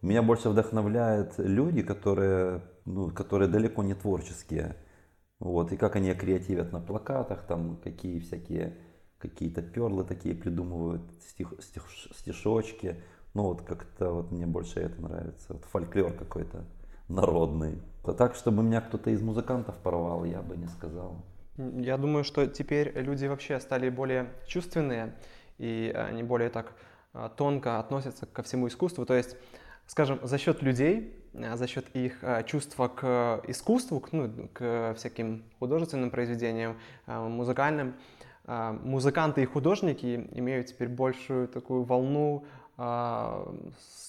меня 0.00 0.22
больше 0.22 0.48
вдохновляют 0.48 1.34
люди, 1.38 1.82
которые, 1.82 2.62
ну, 2.84 3.10
которые 3.10 3.48
далеко 3.48 3.82
не 3.82 3.94
творческие. 3.94 4.76
Вот, 5.38 5.72
и 5.72 5.76
как 5.76 5.96
они 5.96 6.12
креативят 6.14 6.72
на 6.72 6.80
плакатах, 6.80 7.42
там, 7.46 7.76
какие 7.82 8.20
всякие, 8.20 8.78
какие-то 9.18 9.62
перлы 9.62 10.04
такие 10.04 10.34
придумывают, 10.34 11.02
стих, 11.20 11.54
стих, 11.60 11.84
стишочки. 12.16 13.02
Ну, 13.34 13.44
вот 13.44 13.62
как-то 13.62 14.10
вот 14.10 14.30
мне 14.30 14.46
больше 14.46 14.80
это 14.80 15.00
нравится. 15.00 15.52
Вот 15.54 15.64
фольклор 15.64 16.12
какой-то 16.12 16.64
народный. 17.08 17.80
Так, 18.16 18.34
чтобы 18.34 18.62
меня 18.62 18.80
кто-то 18.80 19.10
из 19.10 19.20
музыкантов 19.20 19.76
порвал, 19.78 20.24
я 20.24 20.42
бы 20.42 20.56
не 20.56 20.66
сказал. 20.66 21.24
Я 21.56 21.98
думаю, 21.98 22.24
что 22.24 22.46
теперь 22.46 22.92
люди 22.98 23.26
вообще 23.26 23.60
стали 23.60 23.90
более 23.90 24.30
чувственные, 24.46 25.14
и 25.62 25.92
они 25.94 26.24
более 26.24 26.50
так 26.50 26.72
а, 27.12 27.28
тонко 27.28 27.78
относятся 27.78 28.26
ко 28.26 28.42
всему 28.42 28.66
искусству. 28.66 29.06
То 29.06 29.14
есть, 29.14 29.36
скажем, 29.86 30.18
за 30.22 30.36
счет 30.38 30.60
людей, 30.60 31.14
а, 31.34 31.56
за 31.56 31.68
счет 31.68 31.86
их 31.94 32.18
а, 32.22 32.42
чувства 32.42 32.88
к 32.88 33.42
искусству, 33.46 34.00
к, 34.00 34.12
ну, 34.12 34.48
к 34.52 34.94
всяким 34.96 35.44
художественным 35.60 36.10
произведениям, 36.10 36.76
музыкальным, 37.06 37.94
музыканты 38.44 39.42
и 39.42 39.46
художники 39.46 40.28
имеют 40.32 40.66
теперь 40.66 40.88
большую 40.88 41.46
такую 41.46 41.84
волну 41.84 42.44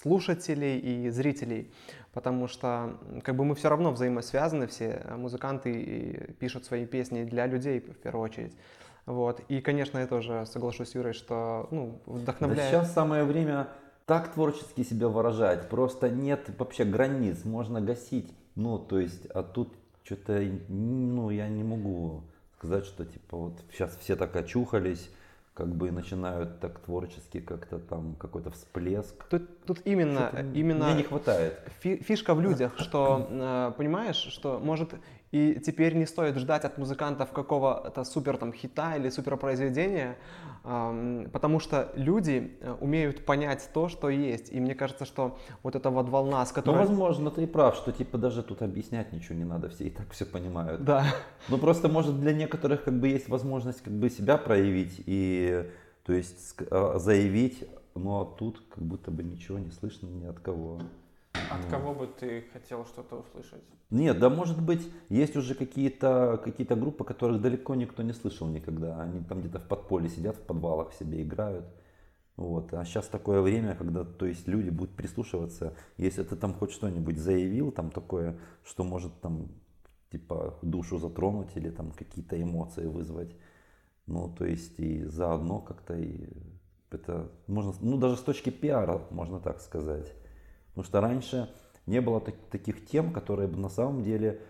слушателей 0.00 0.78
и 0.78 1.10
зрителей 1.10 1.70
потому 2.14 2.46
что 2.46 2.96
как 3.22 3.34
бы 3.34 3.44
мы 3.44 3.54
все 3.54 3.68
равно 3.68 3.90
взаимосвязаны 3.90 4.68
все, 4.68 5.02
музыканты 5.16 6.34
пишут 6.38 6.64
свои 6.64 6.86
песни 6.86 7.24
для 7.24 7.46
людей 7.46 7.80
в 7.80 7.98
первую 7.98 8.24
очередь. 8.24 8.56
Вот. 9.06 9.40
И, 9.48 9.60
конечно, 9.60 9.98
я 9.98 10.06
тоже 10.06 10.46
соглашусь 10.46 10.90
с 10.90 10.94
Юрой, 10.94 11.12
что 11.12 11.68
ну, 11.70 12.00
вдохновляет. 12.06 12.72
Да 12.72 12.78
сейчас 12.78 12.92
самое 12.92 13.24
время 13.24 13.68
так 14.06 14.32
творчески 14.32 14.82
себя 14.82 15.08
выражать. 15.08 15.68
Просто 15.68 16.08
нет 16.08 16.50
вообще 16.58 16.84
границ, 16.84 17.44
можно 17.44 17.80
гасить. 17.80 18.32
Ну, 18.54 18.78
то 18.78 18.98
есть, 18.98 19.26
а 19.26 19.42
тут 19.42 19.72
что-то, 20.04 20.40
ну, 20.68 21.30
я 21.30 21.48
не 21.48 21.64
могу 21.64 22.22
сказать, 22.58 22.84
что 22.84 23.04
типа 23.04 23.36
вот 23.36 23.62
сейчас 23.72 23.96
все 23.96 24.16
так 24.16 24.36
очухались, 24.36 25.10
как 25.54 25.68
бы 25.74 25.90
начинают 25.90 26.60
так 26.60 26.80
творчески 26.80 27.40
как-то 27.40 27.78
там 27.78 28.14
какой-то 28.16 28.50
всплеск. 28.50 29.24
Тут, 29.28 29.64
тут 29.64 29.80
именно, 29.84 30.30
именно 30.54 30.86
мне 30.86 30.96
не 30.96 31.02
хватает. 31.02 31.58
Фишка 31.80 32.34
в 32.34 32.40
людях, 32.40 32.74
что 32.78 33.26
э, 33.30 33.72
понимаешь, 33.76 34.16
что 34.16 34.58
может 34.58 34.94
и 35.34 35.58
теперь 35.58 35.96
не 35.96 36.06
стоит 36.06 36.36
ждать 36.36 36.64
от 36.64 36.78
музыкантов 36.78 37.32
какого-то 37.32 38.04
супер 38.04 38.36
там 38.36 38.52
хита 38.52 38.94
или 38.94 39.08
супер 39.08 39.36
произведения, 39.36 40.16
потому 40.62 41.58
что 41.58 41.90
люди 41.96 42.56
э, 42.60 42.76
умеют 42.80 43.24
понять 43.24 43.68
то, 43.74 43.88
что 43.88 44.10
есть. 44.10 44.52
И 44.52 44.60
мне 44.60 44.76
кажется, 44.76 45.04
что 45.04 45.36
вот 45.64 45.74
эта 45.74 45.90
вот 45.90 46.08
волна, 46.08 46.46
с 46.46 46.50
ну, 46.50 46.54
которой... 46.54 46.76
Ну, 46.76 46.86
возможно, 46.86 47.30
ты 47.32 47.42
и 47.42 47.46
прав, 47.46 47.74
что 47.74 47.90
типа 47.90 48.16
даже 48.16 48.44
тут 48.44 48.62
объяснять 48.62 49.12
ничего 49.12 49.34
не 49.34 49.44
надо, 49.44 49.68
все 49.70 49.84
и 49.84 49.90
так 49.90 50.08
все 50.12 50.24
понимают. 50.24 50.84
Да. 50.84 51.04
Ну 51.48 51.58
просто 51.58 51.88
может 51.88 52.20
для 52.20 52.32
некоторых 52.32 52.84
как 52.84 52.94
бы 52.94 53.08
есть 53.08 53.28
возможность 53.28 53.82
как 53.82 53.92
бы 53.92 54.10
себя 54.10 54.38
проявить 54.38 55.02
и 55.04 55.68
то 56.04 56.12
есть 56.12 56.54
а, 56.70 57.00
заявить, 57.00 57.68
а 57.96 58.24
тут 58.38 58.62
как 58.72 58.84
будто 58.84 59.10
бы 59.10 59.24
ничего 59.24 59.58
не 59.58 59.72
слышно 59.72 60.06
ни 60.06 60.26
от 60.26 60.38
кого. 60.38 60.80
От 61.50 61.64
кого 61.70 61.94
бы 61.94 62.06
ты 62.06 62.44
хотел 62.52 62.84
что-то 62.86 63.16
услышать? 63.16 63.62
Нет, 63.90 64.18
да 64.18 64.30
может 64.30 64.62
быть, 64.62 64.90
есть 65.08 65.36
уже 65.36 65.54
какие-то 65.54 66.40
какие 66.42 66.66
группы, 66.66 67.04
которых 67.04 67.40
далеко 67.40 67.74
никто 67.74 68.02
не 68.02 68.12
слышал 68.12 68.48
никогда. 68.48 69.00
Они 69.00 69.22
там 69.22 69.40
где-то 69.40 69.58
в 69.58 69.68
подполе 69.68 70.08
сидят, 70.08 70.36
в 70.36 70.42
подвалах 70.42 70.92
себе 70.94 71.22
играют. 71.22 71.66
Вот. 72.36 72.72
А 72.74 72.84
сейчас 72.84 73.06
такое 73.06 73.40
время, 73.40 73.74
когда 73.76 74.04
то 74.04 74.26
есть, 74.26 74.48
люди 74.48 74.70
будут 74.70 74.96
прислушиваться. 74.96 75.76
Если 75.96 76.22
ты 76.24 76.36
там 76.36 76.54
хоть 76.54 76.72
что-нибудь 76.72 77.18
заявил, 77.18 77.70
там 77.70 77.90
такое, 77.90 78.38
что 78.64 78.82
может 78.84 79.20
там 79.20 79.48
типа 80.10 80.58
душу 80.62 80.98
затронуть 80.98 81.56
или 81.56 81.70
там 81.70 81.92
какие-то 81.92 82.40
эмоции 82.40 82.86
вызвать. 82.86 83.34
Ну, 84.06 84.34
то 84.36 84.44
есть 84.44 84.78
и 84.78 85.04
заодно 85.04 85.60
как-то 85.60 85.94
и 85.96 86.28
это 86.90 87.30
можно, 87.46 87.72
ну 87.80 87.98
даже 87.98 88.16
с 88.16 88.20
точки 88.20 88.50
пиара, 88.50 89.02
можно 89.10 89.40
так 89.40 89.60
сказать. 89.60 90.12
Потому 90.74 90.84
что 90.84 91.00
раньше 91.00 91.54
не 91.86 92.00
было 92.00 92.20
так, 92.20 92.34
таких 92.50 92.86
тем, 92.86 93.12
которые 93.12 93.48
бы 93.48 93.58
на 93.58 93.68
самом 93.68 94.02
деле, 94.02 94.40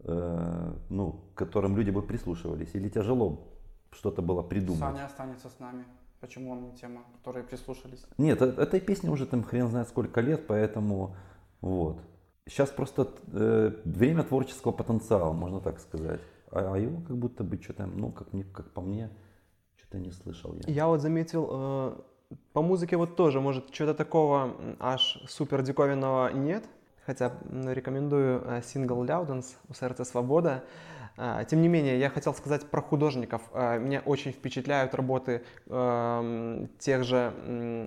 э, 0.00 0.72
ну, 0.88 1.20
к 1.34 1.38
которым 1.38 1.76
люди 1.76 1.90
бы 1.90 2.02
прислушивались. 2.02 2.74
Или 2.74 2.88
тяжело 2.88 3.46
что-то 3.90 4.22
было 4.22 4.42
придумать. 4.42 4.80
Саня 4.80 5.06
останется 5.06 5.48
с 5.48 5.58
нами. 5.60 5.84
Почему 6.20 6.50
он 6.50 6.62
не 6.64 6.72
тема, 6.72 7.02
которые 7.14 7.44
прислушались? 7.44 8.04
Нет, 8.18 8.42
э, 8.42 8.46
этой 8.46 8.80
песне 8.80 9.10
уже 9.10 9.26
там 9.26 9.44
хрен 9.44 9.68
знает 9.68 9.88
сколько 9.88 10.20
лет, 10.20 10.46
поэтому 10.48 11.14
вот. 11.60 12.00
Сейчас 12.46 12.70
просто 12.70 13.08
э, 13.32 13.72
время 13.84 14.24
творческого 14.24 14.72
потенциала, 14.72 15.32
можно 15.32 15.60
так 15.60 15.78
сказать. 15.78 16.20
А, 16.50 16.74
а 16.74 16.78
его 16.78 17.00
как 17.02 17.16
будто 17.16 17.44
бы 17.44 17.60
что-то, 17.62 17.86
ну, 17.86 18.10
как, 18.10 18.32
мне, 18.32 18.42
как 18.42 18.72
по 18.72 18.80
мне, 18.80 19.10
что-то 19.76 19.98
не 19.98 20.10
слышал 20.10 20.54
я. 20.54 20.62
Я 20.66 20.86
вот 20.86 21.00
заметил, 21.00 21.48
э, 21.50 22.00
по 22.52 22.62
музыке 22.62 22.96
вот 22.96 23.16
тоже, 23.16 23.40
может, 23.40 23.70
чего-то 23.72 23.94
такого 23.94 24.54
аж 24.80 25.22
супер 25.28 25.62
диковинного 25.62 26.30
нет, 26.32 26.64
хотя 27.06 27.32
рекомендую 27.50 28.42
э, 28.44 28.62
сингл 28.62 29.04
Loudens 29.04 29.56
у 29.68 29.74
сердца 29.74 30.04
свобода. 30.04 30.64
А, 31.20 31.44
тем 31.44 31.62
не 31.62 31.68
менее, 31.68 31.98
я 31.98 32.10
хотел 32.10 32.32
сказать 32.32 32.70
про 32.70 32.80
художников. 32.80 33.42
А, 33.52 33.76
меня 33.76 34.02
очень 34.06 34.30
впечатляют 34.30 34.94
работы 34.94 35.42
э, 35.66 36.66
тех 36.78 37.02
же... 37.02 37.32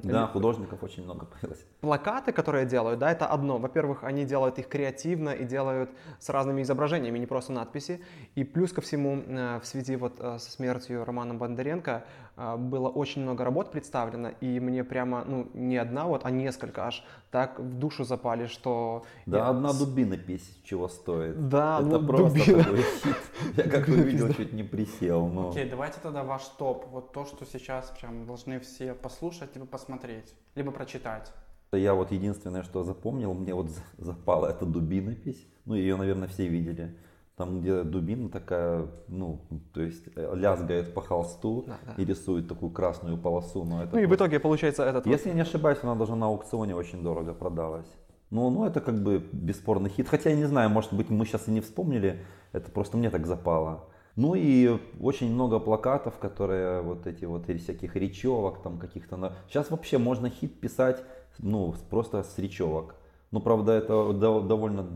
Да, 0.04 0.28
художников 0.28 0.84
очень 0.84 1.04
много 1.04 1.26
появилось. 1.32 1.66
Плакаты, 1.80 2.34
которые 2.34 2.66
делают, 2.66 3.00
да, 3.00 3.10
это 3.10 3.26
одно. 3.26 3.58
Во-первых, 3.58 4.04
они 4.04 4.26
делают 4.26 4.60
их 4.60 4.68
креативно 4.68 5.30
и 5.30 5.46
делают 5.46 5.90
с 6.20 6.28
разными 6.30 6.62
изображениями, 6.62 7.20
не 7.20 7.26
просто 7.26 7.54
надписи. 7.54 8.02
И 8.36 8.44
плюс 8.44 8.74
ко 8.74 8.82
всему, 8.82 9.24
э, 9.26 9.60
в 9.62 9.66
связи 9.66 9.96
вот 9.96 10.16
э, 10.20 10.38
со 10.38 10.52
смертью 10.52 11.06
Романа 11.06 11.34
Бондаренко 11.34 12.04
э, 12.36 12.58
было 12.58 12.90
очень 12.90 13.22
много 13.22 13.46
работ 13.46 13.72
представлено, 13.72 14.32
и 14.42 14.60
мне 14.60 14.84
прямо, 14.84 15.24
ну, 15.26 15.48
не 15.54 15.78
одна 15.78 16.06
вот, 16.06 16.26
а 16.26 16.32
несколько 16.32 16.86
аж 16.86 17.06
так 17.32 17.60
в 17.60 17.80
душу 17.80 18.04
запали, 18.04 18.48
что... 18.48 19.04
Да, 19.26 19.38
я... 19.38 19.48
одна 19.48 19.72
дубина 19.72 20.18
песен 20.18 20.54
чего 20.66 20.90
стоит. 20.90 21.50
Да, 21.50 21.80
это 21.80 22.00
ну, 22.00 22.08
просто 22.08 22.40
дубина. 22.40 22.64
такой 22.64 22.82
хит. 22.82 23.16
Я 23.58 23.64
как 23.64 23.88
увидел, 23.88 24.34
чуть 24.34 24.54
не 24.54 24.64
присел. 24.64 25.28
Но... 25.28 25.50
Окей, 25.50 25.70
давайте 25.70 26.00
тогда 26.02 26.24
ваш 26.24 26.44
топ. 26.58 26.88
Вот 26.88 27.12
то, 27.14 27.26
что 27.26 27.46
сейчас 27.46 27.94
прям 28.00 28.26
должны 28.26 28.60
все 28.60 28.94
послушать, 28.94 29.56
либо 29.56 29.66
посмотреть, 29.66 30.34
либо 30.56 30.72
прочитать. 30.72 31.32
Я 31.74 31.94
вот 31.94 32.12
единственное, 32.12 32.64
что 32.64 32.84
запомнил, 32.84 33.34
мне 33.34 33.54
вот 33.54 33.68
запала 33.98 34.48
эта 34.48 34.66
дубина 34.66 35.16
песня. 35.16 35.46
Ну, 35.66 35.76
ее, 35.76 35.96
наверное, 35.96 36.28
все 36.28 36.48
видели. 36.48 36.98
Там, 37.38 37.62
где 37.62 37.84
дубина 37.84 38.30
такая, 38.30 38.88
ну, 39.08 39.42
то 39.74 39.82
есть 39.82 40.04
э, 40.16 40.36
лязгает 40.36 40.94
по 40.94 41.02
холсту 41.02 41.64
да, 41.66 41.80
да. 41.86 41.94
и 42.02 42.06
рисует 42.06 42.50
такую 42.50 42.72
красную 42.72 43.18
полосу. 43.18 43.64
Но 43.64 43.84
это 43.84 43.96
ну 43.96 44.02
и 44.02 44.06
в 44.06 44.14
итоге 44.14 44.40
получается 44.40 44.84
этот... 44.84 45.08
Если 45.08 45.30
вот... 45.30 45.36
не 45.36 45.42
ошибаюсь, 45.42 45.80
она 45.82 45.96
даже 45.96 46.16
на 46.16 46.28
аукционе 46.28 46.76
очень 46.76 47.02
дорого 47.02 47.34
продалась. 47.34 47.88
Ну, 48.32 48.50
ну, 48.50 48.66
это 48.66 48.80
как 48.82 49.02
бы 49.02 49.26
бесспорный 49.32 49.90
хит. 49.90 50.08
Хотя 50.10 50.30
я 50.30 50.36
не 50.36 50.46
знаю, 50.46 50.70
может 50.70 50.94
быть, 50.94 51.10
мы 51.10 51.26
сейчас 51.26 51.48
и 51.48 51.52
не 51.52 51.62
вспомнили, 51.62 52.24
это 52.52 52.72
просто 52.72 52.98
мне 52.98 53.10
так 53.10 53.26
запало. 53.28 53.86
Ну 54.16 54.36
и 54.36 54.78
очень 55.00 55.32
много 55.34 55.60
плакатов, 55.60 56.18
которые 56.18 56.82
вот 56.82 57.08
эти 57.08 57.26
вот 57.26 57.50
или 57.50 57.58
всяких 57.58 57.96
речевок 57.96 58.62
там 58.62 58.78
каких-то. 58.78 59.34
Сейчас 59.48 59.72
вообще 59.72 59.98
можно 59.98 60.30
хит 60.30 60.60
писать, 60.60 61.04
ну, 61.40 61.74
просто 61.90 62.24
с 62.24 62.38
речевок. 62.38 62.96
Ну, 63.32 63.40
правда, 63.40 63.72
это 63.72 64.12
довольно 64.14 64.88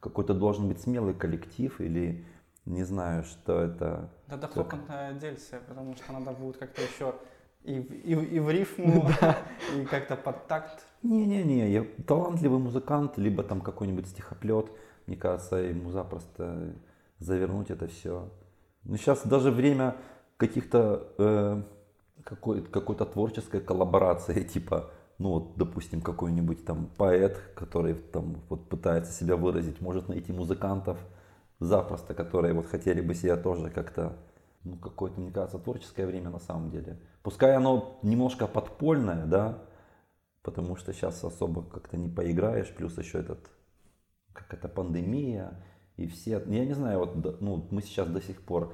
какой-то 0.00 0.32
должен 0.32 0.68
быть 0.68 0.80
смелый 0.80 1.12
коллектив 1.12 1.78
или 1.80 2.24
не 2.64 2.84
знаю, 2.84 3.24
что 3.24 3.60
это. 3.60 4.10
Да, 4.26 4.36
да, 4.36 4.46
хлопотная 4.46 5.12
дельция, 5.12 5.60
потому 5.60 5.94
что 5.96 6.12
надо 6.12 6.32
будет 6.32 6.56
как-то 6.56 6.80
еще 6.82 7.14
и, 7.64 7.80
и, 7.80 8.12
и 8.12 8.38
в 8.38 8.50
рифму, 8.50 9.10
да. 9.20 9.38
и 9.76 9.84
как-то 9.84 10.16
под 10.16 10.46
такт. 10.46 10.84
Не-не-не, 11.02 11.70
я 11.70 11.86
талантливый 12.06 12.58
музыкант, 12.58 13.18
либо 13.18 13.42
там 13.42 13.60
какой-нибудь 13.60 14.06
стихоплет, 14.06 14.70
мне 15.08 15.16
кажется, 15.16 15.56
ему 15.56 15.90
запросто 15.90 16.74
завернуть 17.18 17.70
это 17.70 17.88
все. 17.88 18.30
Но 18.84 18.96
сейчас 18.96 19.26
даже 19.26 19.50
время 19.50 19.96
каких-то 20.36 21.12
э, 21.18 21.62
какой, 22.24 22.62
какой-то 22.62 23.04
творческой 23.06 23.60
коллаборации, 23.60 24.42
типа, 24.54 24.90
ну 25.18 25.30
вот, 25.30 25.56
допустим, 25.56 26.00
какой-нибудь 26.00 26.64
там 26.64 26.90
поэт, 26.96 27.40
который 27.56 27.94
там 27.94 28.36
вот 28.48 28.68
пытается 28.68 29.12
себя 29.12 29.36
выразить, 29.36 29.80
может 29.80 30.08
найти 30.08 30.32
музыкантов 30.32 30.98
запросто, 31.58 32.14
которые 32.14 32.54
вот 32.54 32.66
хотели 32.66 33.00
бы 33.00 33.14
себя 33.14 33.36
тоже 33.36 33.70
как-то, 33.70 34.16
ну 34.62 34.76
какое-то, 34.76 35.20
мне 35.20 35.32
кажется, 35.32 35.58
творческое 35.58 36.06
время 36.06 36.30
на 36.30 36.38
самом 36.38 36.70
деле. 36.70 37.00
Пускай 37.22 37.56
оно 37.56 37.98
немножко 38.02 38.46
подпольное, 38.46 39.26
да, 39.26 39.58
потому 40.42 40.76
что 40.76 40.92
сейчас 40.92 41.22
особо 41.24 41.62
как-то 41.62 41.96
не 41.96 42.08
поиграешь, 42.08 42.72
плюс 42.74 42.96
еще 42.96 43.18
этот, 43.18 43.50
как 44.38 44.54
это, 44.54 44.68
пандемия, 44.68 45.52
и 45.96 46.06
все, 46.06 46.42
я 46.46 46.64
не 46.64 46.74
знаю, 46.74 47.00
вот, 47.00 47.40
ну, 47.40 47.66
мы 47.70 47.82
сейчас 47.82 48.08
до 48.08 48.20
сих 48.20 48.40
пор, 48.42 48.72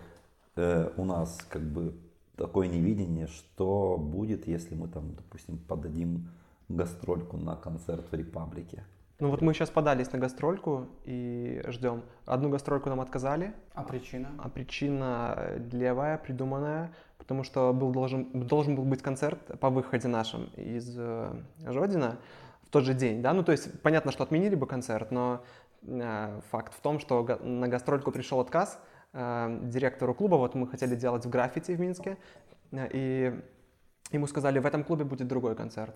э, 0.56 0.90
у 0.96 1.04
нас 1.04 1.38
как 1.48 1.62
бы 1.62 1.94
такое 2.36 2.68
невидение, 2.68 3.26
что 3.26 3.96
будет, 3.98 4.46
если 4.46 4.74
мы 4.74 4.88
там, 4.88 5.14
допустим, 5.14 5.58
подадим 5.58 6.28
гастрольку 6.68 7.36
на 7.36 7.56
концерт 7.56 8.04
в 8.10 8.14
Репаблике. 8.14 8.84
Ну 9.20 9.30
вот 9.30 9.42
мы 9.42 9.54
сейчас 9.54 9.70
подались 9.70 10.12
на 10.12 10.18
гастрольку 10.18 10.88
и 11.04 11.62
ждем. 11.68 12.02
Одну 12.26 12.50
гастрольку 12.50 12.88
нам 12.88 13.00
отказали. 13.00 13.54
А 13.72 13.84
причина? 13.84 14.28
А 14.38 14.48
причина 14.48 15.52
левая, 15.72 16.18
придуманная, 16.18 16.92
потому 17.16 17.44
что 17.44 17.72
был 17.72 17.92
должен, 17.92 18.28
должен 18.46 18.74
был 18.74 18.84
быть 18.84 19.02
концерт 19.02 19.38
по 19.60 19.70
выходе 19.70 20.08
нашим 20.08 20.46
из 20.56 20.94
э, 20.98 21.32
Жодина 21.64 22.16
в 22.16 22.53
тот 22.74 22.84
же 22.84 22.94
день, 22.94 23.22
да, 23.22 23.32
ну 23.32 23.42
то 23.42 23.52
есть 23.52 23.80
понятно, 23.82 24.12
что 24.12 24.22
отменили 24.22 24.54
бы 24.54 24.66
концерт, 24.66 25.10
но 25.10 25.42
Э, 25.86 26.40
факт 26.50 26.74
в 26.74 26.80
том, 26.80 26.98
что 26.98 27.38
на 27.42 27.68
гастрольку 27.68 28.10
пришел 28.10 28.40
отказ 28.40 28.78
э, 29.12 29.58
директору 29.64 30.14
клуба, 30.14 30.36
вот 30.36 30.54
мы 30.54 30.66
хотели 30.66 30.96
делать 30.96 31.26
в 31.26 31.30
граффити 31.30 31.72
в 31.72 31.80
Минске, 31.80 32.16
э, 32.72 32.88
и 32.92 33.34
ему 34.10 34.26
сказали, 34.26 34.58
в 34.58 34.66
этом 34.66 34.84
клубе 34.84 35.04
будет 35.04 35.28
другой 35.28 35.54
концерт. 35.54 35.94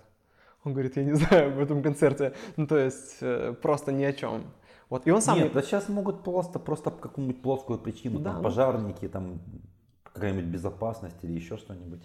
Он 0.65 0.73
говорит, 0.73 0.97
я 0.97 1.05
не 1.05 1.13
знаю 1.15 1.55
в 1.55 1.61
этом 1.61 1.83
концерте, 1.83 2.35
ну 2.57 2.67
то 2.67 2.77
есть 2.77 3.23
просто 3.63 3.93
ни 3.93 4.05
о 4.05 4.13
чем. 4.13 4.45
Вот, 4.91 5.07
и 5.07 5.11
он 5.11 5.21
сам... 5.21 5.39
Нет, 5.39 5.53
да 5.53 5.63
сейчас 5.63 5.89
могут 5.89 6.23
просто, 6.23 6.59
просто 6.59 6.91
по 6.91 7.09
какую-нибудь 7.09 7.43
плоскую 7.43 7.79
причину, 7.79 8.21
да, 8.21 8.33
там, 8.33 8.43
пожарники, 8.43 9.07
там, 9.09 9.41
какая-нибудь 10.03 10.47
безопасность 10.47 11.17
или 11.23 11.33
еще 11.33 11.57
что-нибудь. 11.59 12.03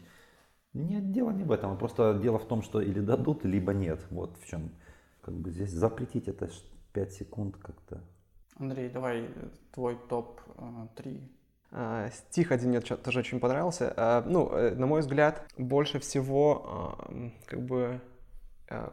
Нет, 0.73 1.11
дело 1.11 1.31
не 1.31 1.43
в 1.43 1.51
этом, 1.51 1.71
а 1.71 1.75
просто 1.75 2.15
дело 2.15 2.39
в 2.39 2.47
том, 2.47 2.63
что 2.63 2.81
или 2.81 2.99
дадут, 2.99 3.45
либо 3.45 3.73
нет. 3.73 3.99
Вот 4.09 4.37
в 4.37 4.47
чем. 4.47 4.71
Как 5.21 5.35
бы 5.35 5.51
здесь 5.51 5.69
запретить 5.69 6.27
это 6.27 6.49
5 6.93 7.13
секунд 7.13 7.57
как-то. 7.57 8.01
Андрей, 8.57 8.89
давай 8.89 9.29
твой 9.71 9.97
топ-3. 10.09 11.21
А, 11.71 12.09
стих 12.11 12.51
один 12.51 12.69
мне 12.69 12.81
тоже 12.81 13.19
очень 13.19 13.39
понравился. 13.39 13.93
А, 13.95 14.23
ну, 14.25 14.49
э, 14.49 14.75
на 14.75 14.85
мой 14.85 15.01
взгляд, 15.01 15.45
больше 15.57 15.99
всего 15.99 16.65
а, 16.65 17.31
как 17.45 17.61
бы 17.61 18.01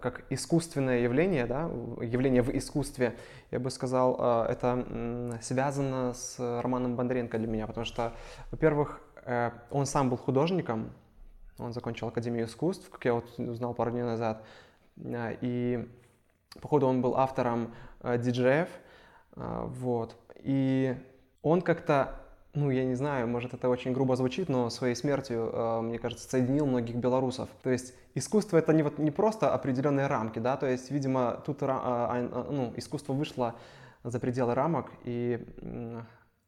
как 0.03 0.25
искусственное 0.31 1.01
явление, 1.01 1.47
да, 1.47 1.63
явление 2.03 2.43
в 2.43 2.51
искусстве, 2.51 3.17
я 3.51 3.59
бы 3.59 3.71
сказал, 3.71 4.45
это 4.45 5.39
связано 5.41 6.13
с 6.13 6.39
Романом 6.39 6.97
Бондаренко 6.97 7.39
для 7.39 7.47
меня, 7.47 7.67
потому 7.67 7.87
что, 7.87 8.13
во-первых, 8.51 9.01
э, 9.25 9.53
он 9.71 9.87
сам 9.87 10.11
был 10.11 10.19
художником, 10.19 10.93
он 11.61 11.73
закончил 11.73 12.09
Академию 12.09 12.47
искусств, 12.47 12.89
как 12.91 13.05
я 13.05 13.15
вот 13.15 13.39
узнал 13.39 13.75
пару 13.75 13.91
дней 13.91 14.03
назад, 14.03 14.43
и 15.41 15.89
Походу, 16.61 16.87
он 16.87 17.01
был 17.01 17.17
автором 17.17 17.73
э, 18.03 18.19
диджеев, 18.19 18.69
э, 19.37 19.65
вот. 19.67 20.17
И 20.43 20.97
он 21.43 21.63
как-то, 21.63 22.17
ну, 22.55 22.71
я 22.71 22.85
не 22.85 22.97
знаю, 22.97 23.29
может, 23.29 23.55
это 23.55 23.69
очень 23.69 23.93
грубо 23.93 24.17
звучит, 24.17 24.49
но 24.49 24.69
своей 24.69 24.97
смертью, 24.97 25.51
э, 25.53 25.81
мне 25.83 25.99
кажется, 25.99 26.29
соединил 26.29 26.67
многих 26.67 26.97
белорусов. 26.97 27.49
То 27.63 27.71
есть 27.71 27.95
искусство 28.15 28.59
это 28.59 28.73
не, 28.73 28.83
вот, 28.83 28.99
не 28.99 29.13
просто 29.13 29.55
определенные 29.55 30.09
рамки, 30.09 30.41
да, 30.41 30.57
то 30.57 30.67
есть, 30.67 30.91
видимо, 30.91 31.41
тут 31.47 31.61
ну, 31.61 32.73
искусство 32.77 33.13
вышло 33.13 33.55
за 34.03 34.19
пределы 34.19 34.55
рамок, 34.55 34.91
и 35.05 35.47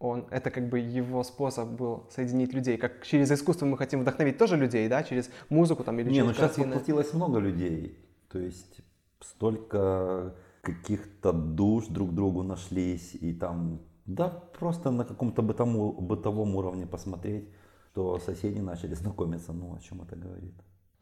он, 0.02 0.26
это 0.30 0.50
как 0.50 0.68
бы 0.68 0.78
его 0.80 1.22
способ 1.22 1.68
был 1.68 2.06
соединить 2.10 2.52
людей. 2.52 2.76
Как 2.76 3.06
через 3.06 3.30
искусство 3.30 3.66
мы 3.66 3.78
хотим 3.78 4.00
вдохновить 4.00 4.36
тоже 4.36 4.56
людей, 4.56 4.88
да, 4.88 5.02
через 5.02 5.30
музыку 5.48 5.84
там 5.84 5.98
или 6.00 6.08
не, 6.08 6.14
через 6.14 6.26
ну 6.26 6.34
сейчас 6.34 6.58
воплотилось 6.58 7.14
много 7.14 7.38
людей. 7.38 7.98
То 8.28 8.38
есть 8.38 8.80
столько 9.20 10.34
каких-то 10.60 11.32
душ 11.32 11.86
друг 11.86 12.14
другу 12.14 12.42
нашлись, 12.42 13.14
и 13.14 13.32
там, 13.32 13.80
да, 14.06 14.28
просто 14.58 14.90
на 14.90 15.04
каком-то 15.04 15.42
бытовом, 15.42 16.06
бытовом 16.06 16.56
уровне 16.56 16.86
посмотреть, 16.86 17.48
что 17.92 18.18
соседи 18.18 18.60
начали 18.60 18.94
знакомиться, 18.94 19.52
ну, 19.52 19.74
о 19.74 19.78
чем 19.78 20.02
это 20.02 20.16
говорит. 20.16 20.54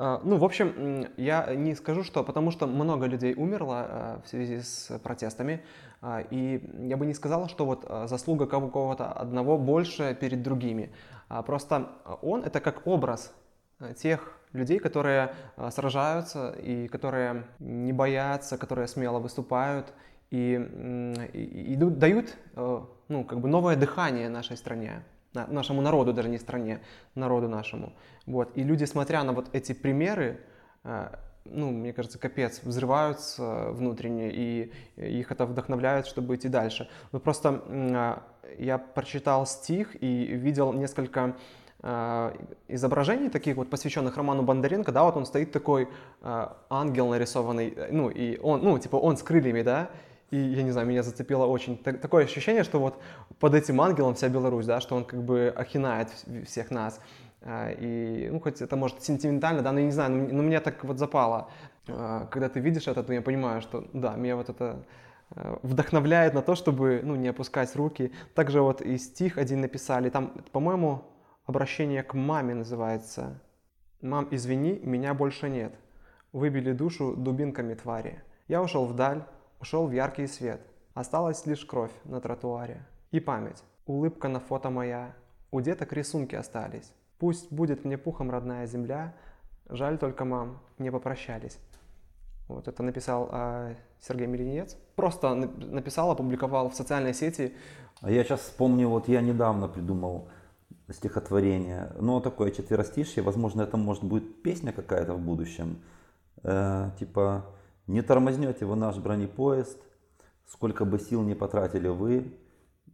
А, 0.03 0.19
ну, 0.25 0.39
в 0.39 0.45
общем, 0.45 1.09
я 1.19 1.55
не 1.55 1.75
скажу, 1.75 2.05
что, 2.05 2.25
потому 2.25 2.51
что 2.51 2.67
много 2.67 3.05
людей 3.05 3.35
умерло 3.35 3.87
а, 3.87 4.21
в 4.25 4.29
связи 4.29 4.63
с 4.63 4.99
протестами, 5.01 5.63
а, 6.01 6.25
и 6.31 6.67
я 6.89 6.97
бы 6.97 7.05
не 7.05 7.13
сказал, 7.13 7.51
что 7.51 7.67
вот 7.67 7.87
заслуга 8.09 8.47
кого-то 8.47 9.13
одного 9.13 9.59
больше 9.59 10.17
перед 10.19 10.43
другими. 10.43 10.91
Просто 11.45 11.91
он 12.23 12.45
это 12.45 12.61
как 12.61 12.87
образ 12.87 13.35
тех 13.99 14.33
людей, 14.55 14.79
которые 14.79 15.35
сражаются 15.71 16.53
и 16.53 16.89
которые 16.89 17.45
не 17.59 17.93
боятся, 17.93 18.57
которые 18.57 18.89
смело 18.89 19.19
выступают 19.19 19.93
и, 20.31 21.29
и, 21.35 21.75
и 21.75 21.77
дают 21.77 22.37
э, 22.57 22.81
ну, 23.09 23.25
как 23.25 23.41
бы 23.41 23.49
новое 23.49 23.77
дыхание 23.77 24.29
нашей 24.29 24.57
стране, 24.57 25.03
нашему 25.35 25.83
народу, 25.83 26.13
даже 26.13 26.29
не 26.29 26.39
стране, 26.39 26.81
народу 27.15 27.49
нашему. 27.49 27.93
Вот. 28.27 28.57
И 28.57 28.63
люди, 28.63 28.85
смотря 28.85 29.25
на 29.25 29.33
вот 29.33 29.49
эти 29.53 29.73
примеры, 29.73 30.41
э, 30.85 31.09
ну, 31.45 31.71
мне 31.71 31.93
кажется, 31.93 32.19
капец, 32.19 32.61
взрываются 32.63 33.71
внутренне, 33.71 34.31
и 34.31 34.73
их 34.97 35.33
это 35.33 35.47
вдохновляет, 35.47 36.07
чтобы 36.07 36.37
идти 36.37 36.49
дальше. 36.49 36.89
Но 37.13 37.19
просто 37.19 37.63
а, 37.69 38.23
я 38.59 38.79
прочитал 38.79 39.47
стих 39.47 40.01
и 40.03 40.25
видел 40.27 40.73
несколько 40.73 41.35
Э, 41.83 42.35
изображений, 42.69 43.31
таких 43.31 43.57
вот 43.57 43.71
посвященных 43.71 44.15
Роману 44.19 44.43
Бондаренко, 44.43 44.93
да, 44.93 45.03
вот 45.03 45.17
он 45.17 45.25
стоит 45.25 45.51
такой 45.51 45.89
э, 46.21 46.49
ангел 46.69 47.09
нарисованный, 47.09 47.75
ну, 47.91 48.11
и 48.11 48.39
он, 48.39 48.63
ну, 48.63 48.79
типа 48.79 48.97
он 48.97 49.17
с 49.17 49.23
крыльями, 49.23 49.63
да, 49.63 49.89
и, 50.31 50.37
я 50.37 50.63
не 50.63 50.71
знаю, 50.71 50.87
меня 50.87 51.03
зацепило 51.03 51.47
очень 51.47 51.77
так, 51.77 52.01
такое 52.01 52.25
ощущение, 52.25 52.65
что 52.65 52.81
вот 52.81 53.01
под 53.39 53.55
этим 53.55 53.81
ангелом 53.81 54.15
вся 54.15 54.29
Беларусь, 54.29 54.67
да, 54.67 54.81
что 54.81 54.97
он 54.97 55.05
как 55.05 55.23
бы 55.23 55.53
охинает 55.55 56.09
всех 56.47 56.71
нас. 56.71 57.01
И, 57.47 58.29
ну, 58.31 58.41
хоть 58.41 58.61
это 58.61 58.77
может 58.77 59.03
сентиментально, 59.03 59.63
да, 59.63 59.73
но 59.73 59.79
я 59.81 59.87
не 59.87 59.93
знаю, 59.93 60.11
но, 60.11 60.29
но 60.35 60.43
меня 60.43 60.61
так 60.61 60.85
вот 60.85 60.99
запало. 60.99 61.51
Когда 61.87 62.49
ты 62.49 62.61
видишь 62.61 62.87
это, 62.87 63.03
то 63.03 63.13
я 63.13 63.23
понимаю, 63.23 63.63
что, 63.63 63.89
да, 63.93 64.15
меня 64.17 64.37
вот 64.37 64.51
это 64.51 64.85
вдохновляет 65.63 66.35
на 66.35 66.43
то, 66.43 66.55
чтобы, 66.55 67.01
ну, 67.03 67.17
не 67.17 67.29
опускать 67.29 67.75
руки. 67.77 68.13
Также 68.35 68.61
вот 68.61 68.83
и 68.83 68.99
стих 68.99 69.39
один 69.39 69.63
написали, 69.63 70.11
там, 70.11 70.33
по-моему, 70.53 71.05
Обращение 71.51 72.05
к 72.05 72.15
маме 72.15 72.55
называется. 72.55 73.43
«Мам, 74.03 74.29
извини, 74.31 74.79
меня 74.85 75.15
больше 75.15 75.49
нет. 75.49 75.75
Выбили 76.33 76.71
душу 76.71 77.17
дубинками 77.17 77.75
твари. 77.75 78.23
Я 78.47 78.63
ушел 78.63 78.87
вдаль, 78.87 79.25
ушел 79.61 79.87
в 79.87 79.93
яркий 79.93 80.27
свет. 80.27 80.61
Осталась 80.95 81.47
лишь 81.47 81.65
кровь 81.65 81.93
на 82.05 82.21
тротуаре. 82.21 82.87
И 83.11 83.21
память, 83.21 83.63
улыбка 83.87 84.29
на 84.29 84.41
фото 84.41 84.71
моя. 84.71 85.15
У 85.51 85.61
деток 85.61 85.93
рисунки 85.93 86.35
остались. 86.35 86.93
Пусть 87.19 87.53
будет 87.53 87.85
мне 87.85 87.99
пухом 87.99 88.31
родная 88.31 88.67
земля. 88.67 89.15
Жаль 89.69 89.99
только, 89.99 90.25
мам, 90.25 90.59
не 90.79 90.91
попрощались. 90.91 91.59
Вот 92.49 92.67
это 92.67 92.83
написал 92.83 93.29
э, 93.31 93.75
Сергей 94.01 94.27
Миринец. 94.27 94.77
Просто 94.97 95.35
написал, 95.35 96.11
опубликовал 96.11 96.71
в 96.71 96.75
социальной 96.75 97.15
сети. 97.15 97.55
А 98.01 98.11
я 98.11 98.25
сейчас 98.25 98.41
вспомнил, 98.41 98.91
вот 98.91 99.09
я 99.09 99.21
недавно 99.21 99.69
придумал 99.69 100.29
стихотворение. 100.89 101.93
Но 102.01 102.21
такое 102.21 102.51
четверостишье, 102.51 103.23
возможно, 103.23 103.63
это 103.63 103.77
может 103.77 104.03
будет 104.03 104.43
песня 104.43 104.73
какая-то 104.73 105.15
в 105.15 105.21
будущем. 105.21 105.83
Э, 106.43 106.91
типа 106.99 107.45
Не 107.91 108.03
тормознете 108.03 108.67
вы 108.67 108.77
наш 108.77 108.99
бронепоезд, 108.99 109.77
сколько 110.47 110.85
бы 110.85 111.01
сил 111.01 111.23
не 111.23 111.35
потратили 111.35 111.89
вы, 111.89 112.39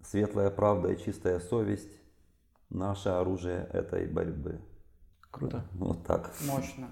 светлая 0.02 0.50
правда 0.50 0.90
и 0.90 0.98
чистая 0.98 1.38
совесть– 1.38 2.00
наше 2.70 3.10
оружие 3.10 3.68
этой 3.74 4.06
борьбы. 4.06 4.58
Круто. 5.30 5.66
Вот 5.74 6.02
так. 6.04 6.32
Мощно. 6.48 6.88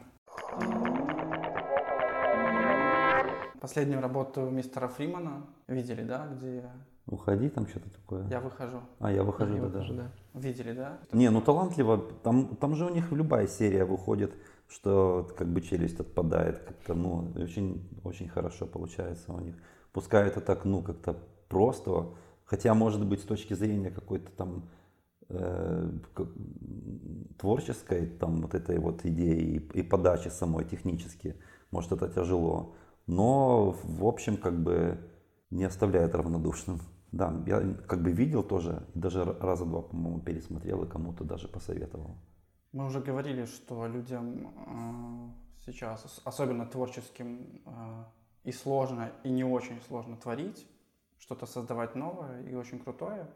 Последнюю 3.59 4.03
работу 4.03 4.51
мистера 4.51 4.89
Фримана 4.89 5.47
видели, 5.67 6.03
да, 6.03 6.27
где 6.27 6.71
Уходи, 7.07 7.49
там 7.49 7.67
что-то 7.67 7.89
такое. 7.89 8.29
я 8.29 8.41
выхожу. 8.41 8.81
А, 8.99 9.11
я 9.11 9.23
выхожу, 9.23 9.55
Я 9.57 9.63
да, 9.63 9.69
да. 9.81 9.93
да. 9.95 10.11
Видели, 10.35 10.73
да? 10.73 10.99
Не, 11.11 11.31
ну 11.31 11.41
талантливо. 11.41 12.05
Там, 12.23 12.55
там 12.57 12.75
же 12.77 12.85
у 12.85 12.91
них 12.91 13.11
любая 13.13 13.47
серия 13.47 13.87
выходит, 13.87 14.35
что 14.75 15.31
как 15.37 15.49
бы 15.53 15.61
челюсть 15.61 16.01
отпадает. 16.01 16.59
Как-то, 16.59 16.95
ну, 16.95 17.33
очень, 17.37 17.89
очень 18.03 18.29
хорошо 18.29 18.67
получается 18.67 19.33
у 19.33 19.41
них. 19.41 19.55
Пускай 19.93 20.27
это 20.27 20.41
так, 20.41 20.65
ну, 20.65 20.83
как-то 20.83 21.17
просто. 21.49 22.09
Хотя, 22.45 22.75
может 22.75 23.07
быть, 23.07 23.21
с 23.21 23.25
точки 23.25 23.55
зрения 23.55 23.91
какой-то 23.91 24.33
там 24.33 24.69
э, 25.29 25.91
творческой, 27.39 28.07
там, 28.07 28.43
вот 28.43 28.55
этой 28.55 28.79
вот 28.79 29.05
идеи 29.07 29.57
и, 29.57 29.79
и 29.79 29.83
подачи 29.83 30.29
самой 30.29 30.65
технически, 30.65 31.37
может, 31.71 31.93
это 31.93 32.09
тяжело. 32.09 32.75
Но, 33.07 33.71
в 33.85 34.05
общем, 34.05 34.37
как 34.37 34.61
бы 34.61 34.99
не 35.51 35.65
оставляет 35.65 36.15
равнодушным. 36.15 36.81
Да, 37.15 37.33
я 37.47 37.61
как 37.87 38.03
бы 38.03 38.11
видел 38.11 38.43
тоже, 38.43 38.89
даже 38.95 39.23
раза 39.23 39.65
два, 39.65 39.83
по-моему, 39.83 40.19
пересмотрел 40.19 40.83
и 40.83 40.89
кому-то 40.89 41.23
даже 41.23 41.47
посоветовал. 41.47 42.17
Мы 42.75 42.87
уже 42.87 43.01
говорили, 43.01 43.45
что 43.47 43.87
людям 43.87 44.53
э, 44.67 45.65
сейчас, 45.65 46.05
ос- 46.05 46.21
особенно 46.25 46.67
творческим, 46.67 47.63
э, 47.67 48.05
и 48.43 48.51
сложно, 48.53 49.13
и 49.23 49.31
не 49.31 49.45
очень 49.45 49.81
сложно 49.87 50.17
творить, 50.17 50.67
что-то 51.21 51.47
создавать 51.47 51.95
новое 51.95 52.43
и 52.43 52.55
очень 52.57 52.81
крутое. 52.81 53.29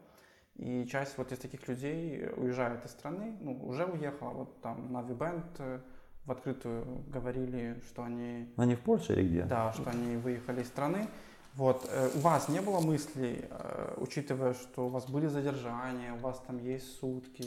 И 0.55 0.85
часть 0.87 1.17
вот 1.17 1.31
из 1.31 1.39
таких 1.39 1.69
людей 1.69 2.27
уезжает 2.35 2.83
из 2.85 2.91
страны, 2.91 3.37
ну, 3.39 3.53
уже 3.65 3.85
уехала, 3.85 4.31
вот 4.31 4.61
там 4.61 4.91
на 4.91 5.01
Вибенд 5.03 5.57
в 6.25 6.31
открытую 6.31 6.85
говорили, 7.07 7.81
что 7.87 8.03
они 8.03 8.53
Они 8.57 8.75
в 8.75 8.81
Польше 8.81 9.13
или 9.13 9.25
где? 9.29 9.43
Да, 9.45 9.71
что 9.71 9.89
они 9.89 10.17
выехали 10.17 10.61
из 10.63 10.67
страны. 10.67 11.07
Вот, 11.55 11.87
э, 11.89 12.09
у 12.13 12.19
вас 12.19 12.49
не 12.49 12.59
было 12.59 12.81
мыслей, 12.81 13.45
э, 13.49 13.93
учитывая, 13.97 14.53
что 14.53 14.87
у 14.87 14.89
вас 14.89 15.09
были 15.09 15.27
задержания, 15.27 16.11
у 16.13 16.17
вас 16.17 16.39
там 16.45 16.57
есть 16.57 16.99
сутки, 16.99 17.45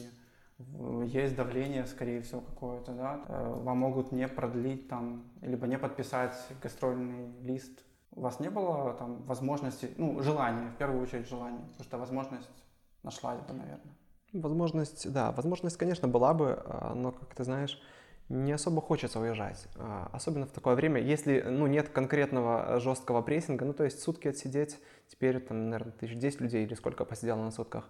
есть 1.04 1.36
давление, 1.36 1.86
скорее 1.86 2.20
всего, 2.22 2.40
какое-то, 2.40 2.92
да, 2.92 3.20
э, 3.28 3.60
вам 3.62 3.78
могут 3.78 4.12
не 4.12 4.26
продлить 4.28 4.88
там, 4.88 5.24
либо 5.40 5.66
не 5.66 5.78
подписать 5.78 6.34
гастрольный 6.62 7.32
лист. 7.42 7.84
У 8.12 8.20
вас 8.20 8.40
не 8.40 8.50
было 8.50 8.94
там 8.94 9.22
возможности, 9.22 9.90
ну, 9.96 10.20
желания, 10.22 10.70
в 10.70 10.76
первую 10.76 11.02
очередь 11.02 11.28
желания, 11.28 11.60
потому 11.60 11.84
что 11.84 11.98
возможность 11.98 12.64
нашлась 13.02 13.40
бы, 13.40 13.54
наверное. 13.54 13.94
Возможность, 14.32 15.12
да, 15.12 15.32
возможность, 15.32 15.76
конечно, 15.76 16.08
была 16.08 16.34
бы, 16.34 16.62
а, 16.64 16.94
но, 16.94 17.12
как 17.12 17.34
ты 17.34 17.44
знаешь, 17.44 17.80
не 18.28 18.52
особо 18.52 18.80
хочется 18.80 19.20
уезжать. 19.20 19.66
А, 19.76 20.08
Особенно 20.12 20.46
в 20.46 20.52
такое 20.52 20.74
время, 20.74 21.00
если 21.00 21.42
ну, 21.42 21.66
нет 21.66 21.90
конкретного 21.90 22.80
жесткого 22.80 23.20
прессинга, 23.22 23.64
ну 23.64 23.74
то 23.74 23.84
есть 23.84 24.00
сутки 24.00 24.28
отсидеть, 24.28 24.78
теперь 25.08 25.40
там, 25.40 25.68
наверное, 25.68 25.92
тысяч 25.92 26.16
десять 26.16 26.40
людей 26.40 26.64
или 26.64 26.74
сколько 26.74 27.04
посидело 27.04 27.42
на 27.42 27.50
сутках, 27.50 27.88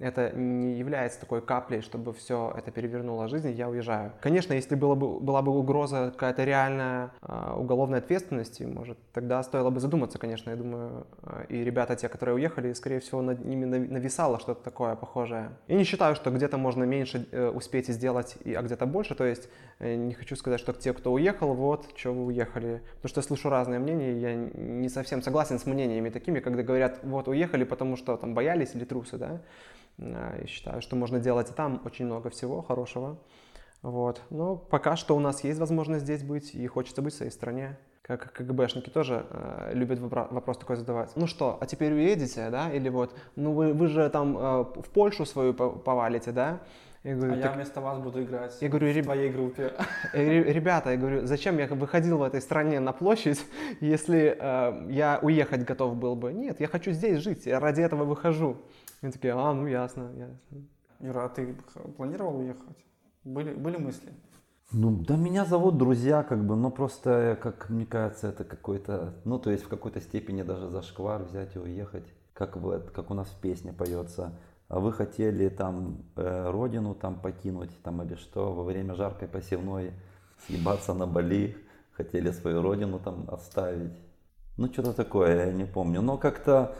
это 0.00 0.32
не 0.34 0.76
является 0.76 1.20
такой 1.20 1.40
каплей, 1.40 1.80
чтобы 1.80 2.12
все 2.12 2.52
это 2.56 2.70
перевернуло 2.70 3.28
жизнь, 3.28 3.50
я 3.52 3.68
уезжаю. 3.68 4.12
Конечно, 4.20 4.52
если 4.52 4.74
было 4.74 4.94
бы, 4.94 5.20
была 5.20 5.40
бы 5.42 5.56
угроза 5.56 6.10
какая-то 6.10 6.44
реальная 6.44 7.12
а, 7.22 7.54
уголовной 7.56 7.98
ответственности, 7.98 8.64
может, 8.64 8.98
тогда 9.12 9.42
стоило 9.42 9.70
бы 9.70 9.78
задуматься, 9.78 10.18
конечно, 10.18 10.50
я 10.50 10.56
думаю, 10.56 11.06
а, 11.22 11.44
и 11.48 11.62
ребята, 11.62 11.94
те, 11.94 12.08
которые 12.08 12.34
уехали, 12.34 12.72
скорее 12.72 12.98
всего, 12.98 13.22
над 13.22 13.44
ними 13.44 13.66
нави- 13.66 13.88
нависало 13.88 14.40
что-то 14.40 14.64
такое 14.64 14.96
похожее. 14.96 15.50
И 15.68 15.74
не 15.74 15.84
считаю, 15.84 16.16
что 16.16 16.30
где-то 16.30 16.58
можно 16.58 16.82
меньше 16.84 17.28
э, 17.30 17.48
успеть 17.48 17.86
сделать, 17.86 18.36
а 18.44 18.62
где-то 18.62 18.86
больше, 18.86 19.14
то 19.14 19.24
есть 19.24 19.48
не 19.80 20.14
хочу 20.14 20.36
сказать, 20.36 20.60
что 20.60 20.72
те, 20.72 20.92
кто 20.92 21.12
уехал, 21.12 21.54
вот, 21.54 21.88
что 21.96 22.12
вы 22.12 22.26
уехали, 22.26 22.82
потому 22.96 23.08
что 23.08 23.20
я 23.20 23.22
слышу 23.22 23.48
разные 23.48 23.78
мнения, 23.78 24.18
я 24.18 24.34
не 24.34 24.88
совсем 24.88 25.22
согласен 25.22 25.58
с 25.58 25.66
мнениями 25.66 26.10
такими, 26.10 26.40
когда 26.40 26.62
говорят, 26.62 27.00
вот, 27.02 27.28
уехали, 27.28 27.64
потому 27.64 27.96
что 27.96 28.16
там 28.16 28.34
боялись 28.34 28.74
или 28.74 28.84
трусы, 28.84 29.18
да, 29.18 29.40
Я 29.98 30.46
считаю, 30.46 30.80
что 30.80 30.96
можно 30.96 31.20
делать 31.20 31.50
и 31.50 31.54
там 31.54 31.80
очень 31.84 32.06
много 32.06 32.30
всего 32.30 32.62
хорошего. 32.62 33.18
Вот. 33.82 34.22
Но 34.30 34.56
пока 34.56 34.96
что 34.96 35.14
у 35.14 35.20
нас 35.20 35.44
есть 35.44 35.60
возможность 35.60 36.04
здесь 36.04 36.22
быть, 36.22 36.54
и 36.54 36.66
хочется 36.66 37.02
быть 37.02 37.12
в 37.12 37.16
своей 37.16 37.30
стране. 37.30 37.76
Как 38.06 38.32
КГБшники 38.34 38.90
тоже 38.90 39.24
э, 39.30 39.70
любят 39.72 39.98
вопро- 39.98 40.28
вопрос 40.30 40.58
такой 40.58 40.76
задавать. 40.76 41.10
Ну 41.16 41.26
что, 41.26 41.56
а 41.58 41.64
теперь 41.64 41.90
уедете, 41.94 42.50
да? 42.50 42.70
Или 42.70 42.90
вот, 42.90 43.16
ну 43.34 43.52
вы, 43.54 43.72
вы 43.72 43.86
же 43.88 44.10
там 44.10 44.36
э, 44.36 44.40
в 44.82 44.90
Польшу 44.92 45.24
свою 45.24 45.54
по- 45.54 45.70
повалите, 45.70 46.30
да? 46.30 46.60
Я 47.02 47.16
говорю, 47.16 47.32
А 47.32 47.36
я 47.36 47.42
«Так, 47.44 47.54
вместо 47.56 47.80
вас 47.80 47.98
буду 47.98 48.22
играть 48.22 48.56
Я 48.60 48.68
говорю, 48.68 48.88
в 48.92 48.96
реб- 48.96 49.04
твоей 49.04 49.30
группе. 49.30 49.72
ре- 50.12 50.52
ребята, 50.52 50.90
я 50.90 50.96
говорю, 50.98 51.26
зачем 51.26 51.56
я 51.58 51.66
выходил 51.66 52.18
в 52.18 52.22
этой 52.22 52.42
стране 52.42 52.78
на 52.78 52.92
площадь, 52.92 53.42
если 53.80 54.36
э, 54.38 54.86
я 54.92 55.18
уехать 55.22 55.64
готов 55.64 55.96
был 55.96 56.14
бы? 56.14 56.30
Нет, 56.34 56.60
я 56.60 56.66
хочу 56.66 56.92
здесь 56.92 57.20
жить, 57.20 57.46
я 57.46 57.58
ради 57.58 57.80
этого 57.80 58.04
выхожу. 58.04 58.58
Они 59.00 59.12
такие, 59.12 59.32
а, 59.34 59.54
ну 59.54 59.66
ясно, 59.66 60.10
ясно. 60.14 60.66
Юра, 61.00 61.24
а 61.24 61.28
ты 61.30 61.54
планировал 61.96 62.36
уехать? 62.38 62.76
Были, 63.24 63.54
были 63.54 63.78
мысли? 63.78 64.12
Ну, 64.72 64.90
да 64.96 65.16
меня 65.16 65.44
зовут 65.44 65.78
друзья, 65.78 66.22
как 66.22 66.44
бы, 66.44 66.56
но 66.56 66.70
просто, 66.70 67.38
как 67.40 67.68
мне 67.68 67.86
кажется, 67.86 68.28
это 68.28 68.44
какой-то, 68.44 69.14
ну, 69.24 69.38
то 69.38 69.50
есть 69.50 69.64
в 69.64 69.68
какой-то 69.68 70.00
степени 70.00 70.42
даже 70.42 70.68
зашквар 70.68 71.22
взять 71.22 71.54
и 71.54 71.58
уехать, 71.58 72.04
как, 72.32 72.56
в, 72.56 72.80
как 72.90 73.10
у 73.10 73.14
нас 73.14 73.28
в 73.28 73.40
песне 73.40 73.72
поется. 73.72 74.32
А 74.68 74.80
вы 74.80 74.92
хотели 74.92 75.48
там 75.48 76.04
э, 76.16 76.50
родину 76.50 76.94
там 76.94 77.20
покинуть, 77.20 77.70
там 77.82 78.02
или 78.02 78.16
что, 78.16 78.52
во 78.52 78.64
время 78.64 78.94
жаркой 78.94 79.28
посевной 79.28 79.92
съебаться 80.46 80.94
на 80.94 81.06
Бали, 81.06 81.56
хотели 81.92 82.30
свою 82.30 82.62
родину 82.62 82.98
там 82.98 83.28
оставить. 83.30 83.92
Ну, 84.56 84.72
что-то 84.72 84.92
такое, 84.92 85.46
я 85.46 85.52
не 85.52 85.64
помню. 85.64 86.00
Но 86.00 86.16
как-то, 86.16 86.74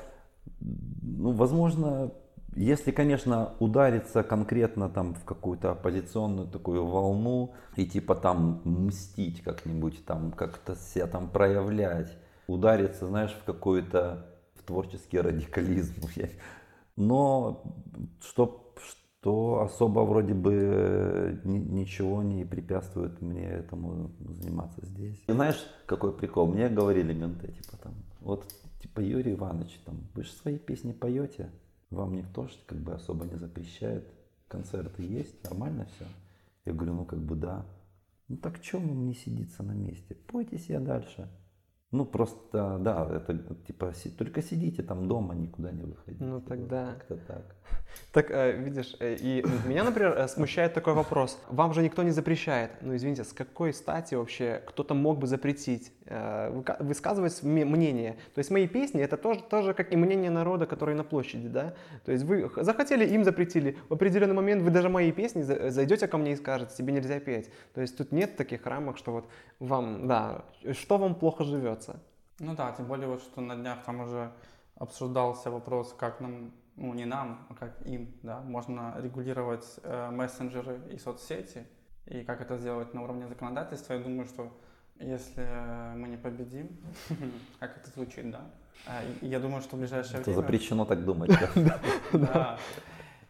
ну, 0.61 1.33
возможно, 1.33 2.12
если, 2.57 2.90
конечно, 2.90 3.55
удариться 3.59 4.23
конкретно 4.23 4.88
там 4.88 5.14
в 5.14 5.25
какую-то 5.25 5.73
оппозиционную 5.73 6.49
такую 6.49 6.85
волну 6.87 7.55
и 7.77 7.87
типа 7.87 8.14
там 8.14 8.61
мстить 8.64 9.43
как-нибудь, 9.43 10.05
там 10.05 10.33
как-то 10.33 10.77
себя 10.77 11.07
там 11.07 11.29
проявлять, 11.29 12.17
удариться, 12.47 13.09
знаешь, 13.09 13.33
в 13.33 13.45
какой-то 13.45 14.27
в 14.55 14.62
творческий 14.62 15.21
радикализм. 15.21 15.95
Но 16.97 17.62
что, 18.21 18.73
что 19.23 19.62
особо 19.62 20.01
вроде 20.01 20.35
бы 20.35 21.40
ни- 21.45 21.59
ничего 21.59 22.23
не 22.23 22.45
препятствует 22.45 23.21
мне 23.21 23.47
этому 23.47 24.12
заниматься 24.21 24.85
здесь. 24.87 25.21
И 25.27 25.33
знаешь, 25.33 25.67
какой 25.87 26.12
прикол? 26.12 26.47
Мне 26.47 26.69
говорили 26.69 27.12
менты, 27.12 27.49
типа 27.49 27.77
там, 27.83 27.95
вот, 28.21 28.47
типа, 28.81 29.01
Юрий 29.01 29.33
Иванович, 29.33 29.81
там, 29.85 29.97
вы 30.14 30.23
же 30.23 30.31
свои 30.31 30.59
песни 30.59 30.93
поете, 30.93 31.51
вам 31.94 32.14
никто 32.14 32.46
ж 32.46 32.52
как 32.66 32.78
бы 32.78 32.92
особо 32.94 33.24
не 33.24 33.37
запрещает, 33.37 34.09
концерты 34.48 35.02
есть, 35.02 35.42
нормально 35.44 35.87
все? 35.96 36.04
Я 36.64 36.72
говорю, 36.72 36.94
ну 36.94 37.04
как 37.04 37.20
бы 37.20 37.37
да. 37.37 37.66
Ну 38.28 38.37
так 38.37 38.61
чем 38.61 38.88
вам 38.88 39.07
не 39.07 39.14
сидится 39.14 39.62
на 39.62 39.72
месте? 39.72 40.14
Пойте 40.14 40.59
себе 40.59 40.80
дальше. 40.80 41.28
Ну 41.90 42.04
просто, 42.04 42.78
да, 42.80 43.09
это 43.09 43.54
типа, 43.66 43.92
только 44.18 44.42
сидите 44.42 44.83
там 44.83 45.07
дома, 45.07 45.35
никуда 45.35 45.70
не 45.70 45.85
выходите. 45.85 46.24
Ну, 46.24 46.35
Вот 46.35 46.46
тогда- 46.46 46.87
Как-то 46.94 47.16
так. 47.18 47.57
Так, 48.12 48.30
э, 48.33 48.57
видишь, 48.64 48.96
э, 48.98 49.14
и 49.20 49.44
меня, 49.68 49.85
например, 49.85 50.18
э, 50.18 50.26
смущает 50.26 50.74
такой 50.74 50.94
вопрос. 50.94 51.38
Вам 51.48 51.72
же 51.72 51.83
никто 51.83 52.02
не 52.02 52.11
запрещает. 52.11 52.70
Ну, 52.83 52.96
извините, 52.96 53.22
с 53.22 53.33
какой 53.33 53.72
стати 53.72 54.16
вообще 54.16 54.61
кто-то 54.66 54.94
мог 54.94 55.20
бы 55.20 55.28
запретить 55.28 55.92
высказывать 56.07 57.43
м- 57.43 57.51
мнение? 57.71 58.17
То 58.35 58.38
есть 58.38 58.51
мои 58.51 58.67
песни 58.69 59.01
это 59.03 59.17
тоже, 59.17 59.43
тоже 59.43 59.75
как 59.75 59.93
и 59.93 59.97
мнение 59.97 60.31
народа, 60.31 60.67
который 60.67 60.95
на 60.95 61.05
площади, 61.05 61.49
да? 61.49 61.75
То 62.05 62.12
есть 62.12 62.25
вы 62.25 62.51
захотели, 62.57 63.07
им 63.07 63.25
запретили. 63.25 63.79
В 63.88 63.95
определенный 63.95 64.35
момент 64.35 64.62
вы 64.62 64.71
даже 64.71 64.88
мои 64.88 65.12
песни 65.12 65.43
за- 65.43 65.71
зайдете 65.71 66.07
ко 66.09 66.19
мне 66.19 66.33
и 66.33 66.37
скажете, 66.37 66.75
тебе 66.77 66.93
нельзя 66.93 67.21
петь. 67.21 67.51
То 67.75 67.81
есть 67.81 67.97
тут 67.97 68.12
нет 68.12 68.37
таких 68.37 68.67
рамок, 68.67 68.99
что 68.99 69.12
вот 69.12 69.29
вам, 69.59 70.07
да, 70.09 70.45
что 70.73 70.99
вам 70.99 71.14
плохо 71.14 71.45
живется. 71.45 72.01
Ну 72.40 72.55
да, 72.55 72.73
тем 72.73 72.87
более 72.87 73.09
вот 73.09 73.23
что 73.23 73.40
на 73.40 73.55
днях 73.57 73.85
там 73.85 74.01
уже 74.01 74.31
обсуждался 74.77 75.51
вопрос, 75.51 75.95
как 75.97 76.21
нам, 76.21 76.53
ну 76.77 76.93
не 76.95 77.05
нам, 77.05 77.47
а 77.49 77.55
как 77.55 77.81
им, 77.87 78.12
да, 78.23 78.40
можно 78.40 78.95
регулировать 78.99 79.64
э, 79.83 80.11
мессенджеры 80.11 80.81
и 80.93 80.99
соцсети, 80.99 81.64
и 82.07 82.25
как 82.25 82.40
это 82.40 82.59
сделать 82.59 82.93
на 82.93 83.03
уровне 83.05 83.29
законодательства. 83.29 83.95
Я 83.95 84.01
думаю, 84.01 84.27
что 84.27 84.53
если 85.00 85.44
э, 85.44 85.94
мы 85.96 86.09
не 86.09 86.16
победим, 86.16 86.68
как 87.61 87.76
это 87.76 87.90
звучит, 87.90 88.30
да, 88.30 88.50
и 89.20 89.26
я 89.26 89.40
думаю, 89.40 89.62
что 89.62 89.76
в 89.76 89.78
ближайшее 89.80 90.20
Это 90.20 90.30
время... 90.30 90.42
запрещено 90.42 90.85
так 90.85 91.04
думать. 91.04 91.30
да. 91.54 91.80
Да. 92.12 92.59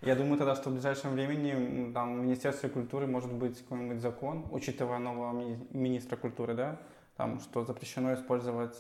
Я 0.03 0.16
думаю 0.16 0.37
тогда, 0.37 0.55
что 0.55 0.68
в 0.68 0.74
ближайшем 0.74 1.12
времени 1.12 1.90
там, 1.94 2.20
в 2.20 2.22
Министерстве 2.24 2.68
культуры 2.68 3.07
может 3.07 3.33
быть 3.33 3.62
какой-нибудь 3.62 4.00
закон, 4.03 4.44
учитывая 4.50 4.98
нового 4.98 5.33
мини- 5.33 5.66
министра 5.70 6.16
культуры, 6.16 6.53
да, 6.53 6.79
там, 7.16 7.40
что 7.40 7.64
запрещено 7.64 8.12
использовать 8.12 8.77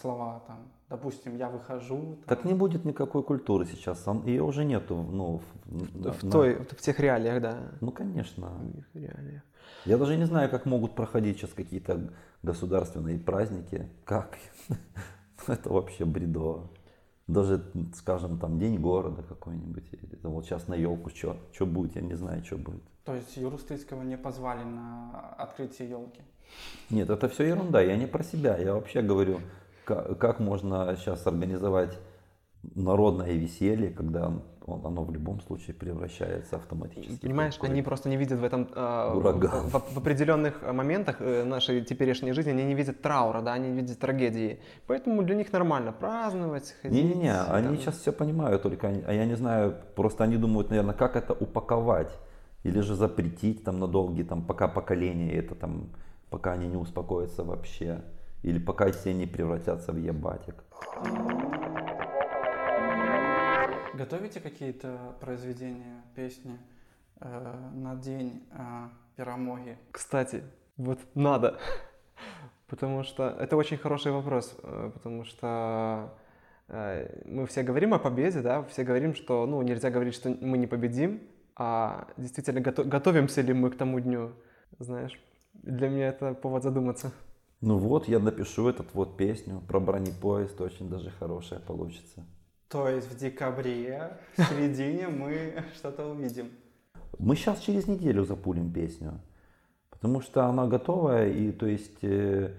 слова, 0.00 0.42
там, 0.46 0.68
допустим, 0.88 1.36
я 1.36 1.48
выхожу. 1.48 2.18
Там. 2.26 2.36
Так 2.36 2.44
не 2.44 2.54
будет 2.54 2.84
никакой 2.84 3.22
культуры 3.22 3.66
сейчас, 3.66 4.06
ее 4.24 4.42
уже 4.42 4.64
нету, 4.64 4.96
ну, 4.96 5.38
в, 5.38 5.42
в, 5.64 6.24
на, 6.24 6.30
той, 6.30 6.56
в 6.56 6.76
тех 6.76 6.98
реалиях, 7.00 7.42
да. 7.42 7.72
Ну, 7.80 7.90
конечно. 7.90 8.48
В 8.48 8.78
их 8.78 8.88
реалиях. 8.94 9.42
Я 9.84 9.98
даже 9.98 10.16
не 10.16 10.24
знаю, 10.24 10.50
как 10.50 10.66
могут 10.66 10.94
проходить 10.94 11.38
сейчас 11.38 11.52
какие-то 11.52 12.10
государственные 12.42 13.18
праздники, 13.18 13.88
как, 14.04 14.38
это 15.46 15.70
вообще 15.70 16.04
бредово 16.04 16.70
даже, 17.26 17.64
скажем, 17.94 18.38
там 18.38 18.58
день 18.58 18.78
города 18.78 19.22
какой-нибудь, 19.22 19.92
или 19.92 20.16
там, 20.16 20.32
вот 20.32 20.44
сейчас 20.44 20.68
на 20.68 20.74
елку, 20.74 21.10
что, 21.10 21.36
будет, 21.66 21.96
я 21.96 22.02
не 22.02 22.14
знаю, 22.14 22.44
что 22.44 22.56
будет. 22.56 22.82
То 23.04 23.14
есть 23.14 23.36
Юрустыцкого 23.36 24.02
не 24.02 24.16
позвали 24.16 24.64
на 24.64 25.34
открытие 25.38 25.90
елки? 25.90 26.22
Нет, 26.90 27.10
это 27.10 27.28
все 27.28 27.44
ерунда, 27.44 27.80
я 27.80 27.96
не 27.96 28.06
про 28.06 28.22
себя, 28.22 28.56
я 28.56 28.74
вообще 28.74 29.02
говорю, 29.02 29.40
как, 29.84 30.18
как 30.18 30.40
можно 30.40 30.96
сейчас 30.98 31.26
организовать 31.26 31.98
народное 32.74 33.32
веселье, 33.32 33.90
когда 33.90 34.32
он, 34.66 34.86
оно 34.86 35.04
в 35.04 35.12
любом 35.12 35.40
случае 35.42 35.74
превращается 35.74 36.56
автоматически. 36.56 37.20
Понимаешь, 37.20 37.58
они 37.60 37.82
просто 37.82 38.08
не 38.08 38.16
видят 38.16 38.38
в 38.38 38.44
этом 38.44 38.68
э, 38.74 39.10
в, 39.14 39.70
в, 39.70 39.94
в 39.94 39.98
определенных 39.98 40.62
моментах 40.62 41.16
э, 41.20 41.44
нашей 41.44 41.82
теперешней 41.82 42.32
жизни, 42.32 42.50
они 42.50 42.64
не 42.64 42.74
видят 42.74 43.02
траура, 43.02 43.42
да, 43.42 43.52
они 43.52 43.70
видят 43.70 43.98
трагедии. 43.98 44.60
Поэтому 44.86 45.22
для 45.22 45.34
них 45.34 45.52
нормально 45.52 45.92
праздновать, 45.92 46.74
ходить. 46.80 47.04
Не-не-не, 47.04 47.42
они 47.42 47.76
сейчас 47.76 47.98
все 47.98 48.12
понимают, 48.12 48.62
только 48.62 48.88
а 48.88 49.12
я 49.12 49.26
не 49.26 49.36
знаю, 49.36 49.76
просто 49.94 50.24
они 50.24 50.36
думают, 50.36 50.70
наверное, 50.70 50.94
как 50.94 51.16
это 51.16 51.34
упаковать 51.34 52.10
или 52.62 52.80
же 52.80 52.94
запретить 52.94 53.64
там 53.64 53.78
на 53.78 53.86
долгие, 53.86 54.22
там, 54.22 54.42
пока 54.42 54.68
поколения 54.68 55.32
это 55.34 55.54
там, 55.54 55.90
пока 56.30 56.52
они 56.52 56.68
не 56.68 56.76
успокоятся 56.76 57.44
вообще, 57.44 58.02
или 58.42 58.58
пока 58.58 58.90
все 58.92 59.14
не 59.14 59.26
превратятся 59.26 59.92
в 59.92 59.96
ебатик. 59.96 60.64
Готовите 63.94 64.40
какие-то 64.40 65.14
произведения, 65.20 66.02
песни 66.16 66.58
э, 67.20 67.70
на 67.74 67.94
день 67.94 68.42
э, 68.50 68.88
пиромоги? 69.16 69.78
Кстати, 69.92 70.42
вот 70.76 70.98
надо. 71.14 71.58
Потому 72.66 73.04
что 73.04 73.28
это 73.28 73.56
очень 73.56 73.76
хороший 73.76 74.10
вопрос, 74.10 74.56
э, 74.62 74.90
потому 74.94 75.24
что 75.24 76.12
э, 76.68 77.22
мы 77.24 77.46
все 77.46 77.62
говорим 77.62 77.94
о 77.94 77.98
победе, 77.98 78.40
да, 78.40 78.62
все 78.64 78.82
говорим, 78.82 79.14
что 79.14 79.46
ну, 79.46 79.62
нельзя 79.62 79.90
говорить, 79.90 80.14
что 80.14 80.30
мы 80.40 80.58
не 80.58 80.66
победим, 80.66 81.20
а 81.54 82.08
действительно 82.16 82.60
готов, 82.60 82.88
готовимся 82.88 83.42
ли 83.42 83.52
мы 83.52 83.70
к 83.70 83.76
тому 83.76 84.00
дню, 84.00 84.32
знаешь. 84.80 85.20
Для 85.62 85.88
меня 85.88 86.08
это 86.08 86.34
повод 86.34 86.62
задуматься. 86.62 87.12
Ну 87.60 87.78
вот, 87.78 88.08
я 88.08 88.18
напишу 88.18 88.68
этот 88.68 88.92
вот 88.94 89.16
песню 89.16 89.62
про 89.66 89.80
бронепоезд, 89.80 90.60
очень 90.60 90.90
даже 90.90 91.10
хорошая 91.10 91.60
получится. 91.60 92.26
То 92.68 92.88
есть 92.88 93.10
в 93.10 93.16
декабре, 93.16 94.18
в 94.36 94.42
середине 94.42 95.08
мы 95.08 95.64
что-то 95.74 96.06
увидим. 96.06 96.50
Мы 97.18 97.36
сейчас 97.36 97.60
через 97.60 97.86
неделю 97.86 98.24
запулим 98.24 98.72
песню. 98.72 99.20
Потому 99.90 100.20
что 100.20 100.44
она 100.46 100.66
готовая, 100.66 101.30
и 101.30 101.52
то 101.52 101.66
есть, 101.66 102.02
э, 102.02 102.52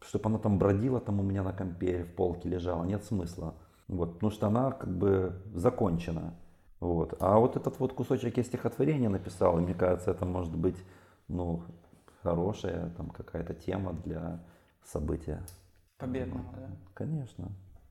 чтобы 0.00 0.30
она 0.30 0.38
там 0.38 0.58
бродила 0.58 1.00
там 1.00 1.20
у 1.20 1.22
меня 1.22 1.42
на 1.42 1.52
компе, 1.52 2.04
в 2.04 2.14
полке 2.14 2.48
лежала, 2.48 2.84
нет 2.84 3.04
смысла. 3.04 3.54
Вот, 3.88 4.14
потому 4.14 4.30
что 4.30 4.46
она 4.46 4.70
как 4.72 4.96
бы 4.96 5.32
закончена. 5.54 6.34
Вот. 6.80 7.14
А 7.20 7.38
вот 7.38 7.56
этот 7.56 7.78
вот 7.78 7.92
кусочек 7.92 8.36
я 8.38 8.42
стихотворения 8.44 9.08
написал, 9.08 9.58
и 9.58 9.62
мне 9.62 9.74
кажется, 9.74 10.10
это 10.10 10.24
может 10.24 10.56
быть 10.56 10.76
ну, 11.28 11.62
хорошая 12.26 12.90
там 12.96 13.10
какая-то 13.10 13.54
тема 13.54 13.92
для 14.04 14.40
события. 14.84 15.40
Победного, 15.98 16.44
да? 16.56 16.68
Конечно. 16.94 17.48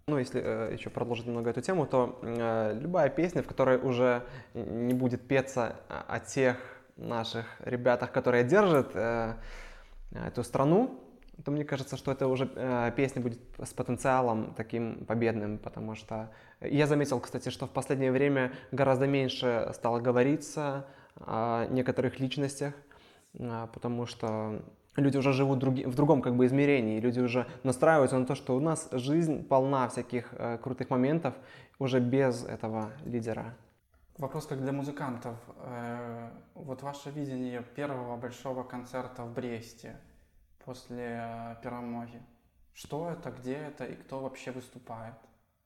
Ну, 0.07 0.19
если 0.19 0.41
э, 0.43 0.73
еще 0.73 0.89
продолжить 0.89 1.25
немного 1.25 1.49
эту 1.49 1.61
тему, 1.61 1.87
то 1.87 2.19
э, 2.21 2.77
любая 2.79 3.09
песня, 3.09 3.41
в 3.41 3.47
которой 3.47 3.77
уже 3.77 4.23
не 4.53 4.93
будет 4.93 5.27
петься 5.27 5.77
о 5.87 6.19
тех 6.19 6.57
наших 6.97 7.45
ребятах, 7.61 8.11
которые 8.11 8.43
держат 8.43 8.91
э, 8.93 9.35
эту 10.11 10.43
страну, 10.43 10.99
то 11.43 11.51
мне 11.51 11.63
кажется, 11.63 11.95
что 11.97 12.11
это 12.11 12.27
уже 12.27 12.51
э, 12.55 12.91
песня 12.95 13.21
будет 13.21 13.39
с 13.57 13.73
потенциалом 13.73 14.53
таким 14.55 15.05
победным, 15.05 15.57
потому 15.57 15.95
что 15.95 16.29
я 16.61 16.87
заметил, 16.87 17.19
кстати, 17.21 17.49
что 17.49 17.67
в 17.67 17.71
последнее 17.71 18.11
время 18.11 18.51
гораздо 18.71 19.07
меньше 19.07 19.71
стало 19.73 19.99
говориться 20.01 20.85
о 21.15 21.67
некоторых 21.67 22.19
личностях, 22.19 22.73
потому 23.73 24.05
что 24.05 24.61
люди 24.95 25.17
уже 25.17 25.33
живут 25.33 25.63
в 25.63 25.95
другом 25.95 26.21
как 26.21 26.35
бы 26.35 26.45
измерении, 26.45 26.99
люди 26.99 27.19
уже 27.19 27.47
настраиваются 27.63 28.17
на 28.17 28.25
то, 28.25 28.35
что 28.35 28.55
у 28.55 28.59
нас 28.59 28.89
жизнь 28.91 29.43
полна 29.47 29.87
всяких 29.87 30.33
э, 30.33 30.57
крутых 30.57 30.89
моментов 30.89 31.33
уже 31.79 31.99
без 31.99 32.43
этого 32.43 32.91
лидера. 33.05 33.55
Вопрос 34.17 34.45
как 34.47 34.61
для 34.61 34.71
музыкантов. 34.71 35.35
Э, 35.57 36.29
вот 36.53 36.81
ваше 36.83 37.09
видение 37.09 37.61
первого 37.75 38.15
большого 38.15 38.63
концерта 38.63 39.23
в 39.23 39.33
Бресте 39.33 39.97
после 40.63 41.57
э. 41.61 42.21
Что 42.73 43.09
это, 43.09 43.31
где 43.31 43.55
это 43.55 43.85
и 43.85 43.95
кто 43.95 44.19
вообще 44.19 44.51
выступает? 44.51 45.15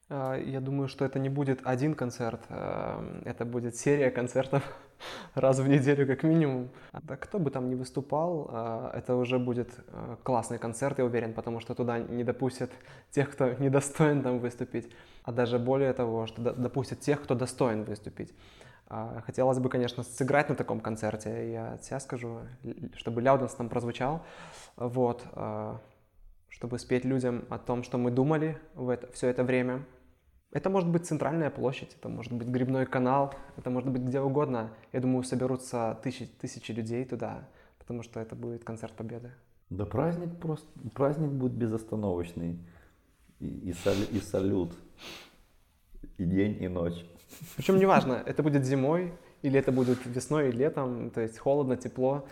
А, 0.09 0.35
я 0.37 0.59
думаю, 0.59 0.87
что 0.87 1.05
это 1.05 1.19
не 1.19 1.29
будет 1.29 1.59
один 1.63 1.93
концерт, 1.93 2.41
э, 2.49 3.21
это 3.25 3.45
будет 3.45 3.75
серия 3.75 4.09
концертов 4.09 4.63
раз 5.35 5.59
в 5.59 5.67
неделю 5.67 6.07
как 6.07 6.23
минимум. 6.23 6.69
Да 7.03 7.15
кто 7.15 7.37
бы 7.37 7.51
там 7.51 7.69
ни 7.69 7.75
выступал, 7.75 8.49
э, 8.51 8.91
это 8.97 9.15
уже 9.15 9.37
будет 9.37 9.69
классный 10.23 10.57
концерт, 10.57 10.97
я 10.97 11.05
уверен, 11.05 11.33
потому 11.33 11.59
что 11.59 11.75
туда 11.75 11.99
не 11.99 12.23
допустят 12.23 12.71
тех, 13.11 13.29
кто 13.31 13.53
недостоин 13.59 14.23
там 14.23 14.39
выступить, 14.39 14.91
а 15.23 15.31
даже 15.31 15.59
более 15.59 15.93
того, 15.93 16.25
что 16.25 16.41
допустят 16.41 17.01
тех, 17.01 17.21
кто 17.21 17.35
достоин 17.35 17.83
выступить. 17.83 18.33
А, 18.87 19.21
хотелось 19.27 19.59
бы, 19.59 19.69
конечно, 19.69 20.01
сыграть 20.01 20.49
на 20.49 20.55
таком 20.55 20.79
концерте, 20.79 21.51
я 21.51 21.73
от 21.73 21.83
себя 21.83 21.99
скажу, 21.99 22.39
чтобы 22.95 23.21
Ляуденс 23.21 23.53
там 23.53 23.69
прозвучал, 23.69 24.23
вот, 24.75 25.23
чтобы 26.49 26.79
спеть 26.79 27.05
людям 27.05 27.45
о 27.49 27.59
том, 27.59 27.83
что 27.83 27.99
мы 27.99 28.09
думали 28.09 28.57
в 28.73 28.89
это, 28.89 29.11
все 29.11 29.27
это 29.27 29.43
время, 29.43 29.85
это 30.51 30.69
может 30.69 30.89
быть 30.89 31.05
центральная 31.05 31.49
площадь, 31.49 31.95
это 31.97 32.09
может 32.09 32.33
быть 32.33 32.47
грибной 32.47 32.85
канал, 32.85 33.33
это 33.57 33.69
может 33.69 33.89
быть 33.89 34.01
где 34.01 34.19
угодно. 34.19 34.71
Я 34.91 34.99
думаю, 34.99 35.23
соберутся 35.23 35.99
тысячи, 36.03 36.25
тысячи 36.25 36.71
людей 36.71 37.05
туда, 37.05 37.47
потому 37.77 38.01
что 38.03 38.19
это 38.19 38.35
будет 38.35 38.63
концерт 38.63 38.93
Победы. 38.93 39.31
Да 39.69 39.85
праздник 39.85 40.39
просто, 40.39 40.67
праздник 40.95 41.29
будет 41.29 41.53
безостановочный. 41.53 42.59
И, 43.39 43.69
и, 43.69 43.73
салю, 43.73 44.05
и 44.11 44.19
салют. 44.19 44.73
И 46.17 46.25
день, 46.25 46.61
и 46.61 46.67
ночь. 46.67 47.05
Причем 47.55 47.77
неважно, 47.77 48.21
это 48.25 48.41
будет 48.41 48.65
зимой, 48.65 49.13
или 49.43 49.59
это 49.59 49.71
будет 49.71 50.03
весной 50.05 50.49
и 50.49 50.51
летом, 50.51 51.11
то 51.11 51.21
есть 51.21 51.37
холодно, 51.37 51.77
тепло, 51.77 52.27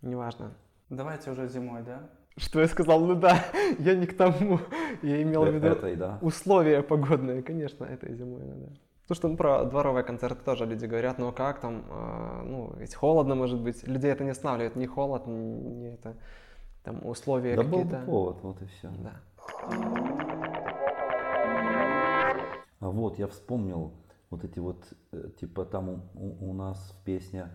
неважно. 0.00 0.54
Давайте 0.88 1.30
уже 1.30 1.48
зимой, 1.48 1.82
да? 1.82 2.08
Что 2.38 2.60
я 2.60 2.68
сказал? 2.68 3.00
Ну 3.00 3.14
да, 3.14 3.44
я 3.78 3.94
не 3.94 4.06
к 4.06 4.16
тому. 4.16 4.60
Я 5.02 5.22
имел 5.22 5.44
в 5.44 5.54
виду 5.54 5.66
этой, 5.66 5.96
да. 5.96 6.18
условия 6.22 6.82
погодные, 6.82 7.42
конечно, 7.42 7.84
этой 7.84 8.14
зимой, 8.14 8.42
да. 8.44 8.68
Потому 9.02 9.16
что 9.16 9.28
ну, 9.28 9.36
про 9.36 9.64
дворовые 9.64 10.04
концерты 10.04 10.44
тоже 10.44 10.66
люди 10.66 10.84
говорят, 10.84 11.18
ну 11.18 11.32
как 11.32 11.60
там, 11.60 11.84
э, 11.90 12.42
ну 12.44 12.74
ведь 12.76 12.94
холодно 12.94 13.34
может 13.34 13.60
быть. 13.60 13.86
Людей 13.88 14.12
это 14.12 14.22
не 14.22 14.30
останавливает, 14.30 14.76
ни 14.76 14.86
холод, 14.86 15.26
ни 15.26 15.88
это, 15.94 16.14
там 16.84 17.04
условия 17.04 17.56
да 17.56 17.64
какие-то. 17.64 17.90
Да 17.90 17.98
был 18.00 18.06
повод, 18.06 18.36
вот 18.42 18.62
и 18.62 18.66
все. 18.66 18.90
Да. 18.98 19.14
А 22.80 22.90
вот, 22.90 23.18
я 23.18 23.26
вспомнил 23.26 23.94
вот 24.30 24.44
эти 24.44 24.58
вот, 24.58 24.84
э, 25.12 25.30
типа 25.40 25.64
там 25.64 25.88
у, 26.14 26.50
у 26.50 26.52
нас 26.52 26.78
в 26.92 27.04
песне, 27.04 27.48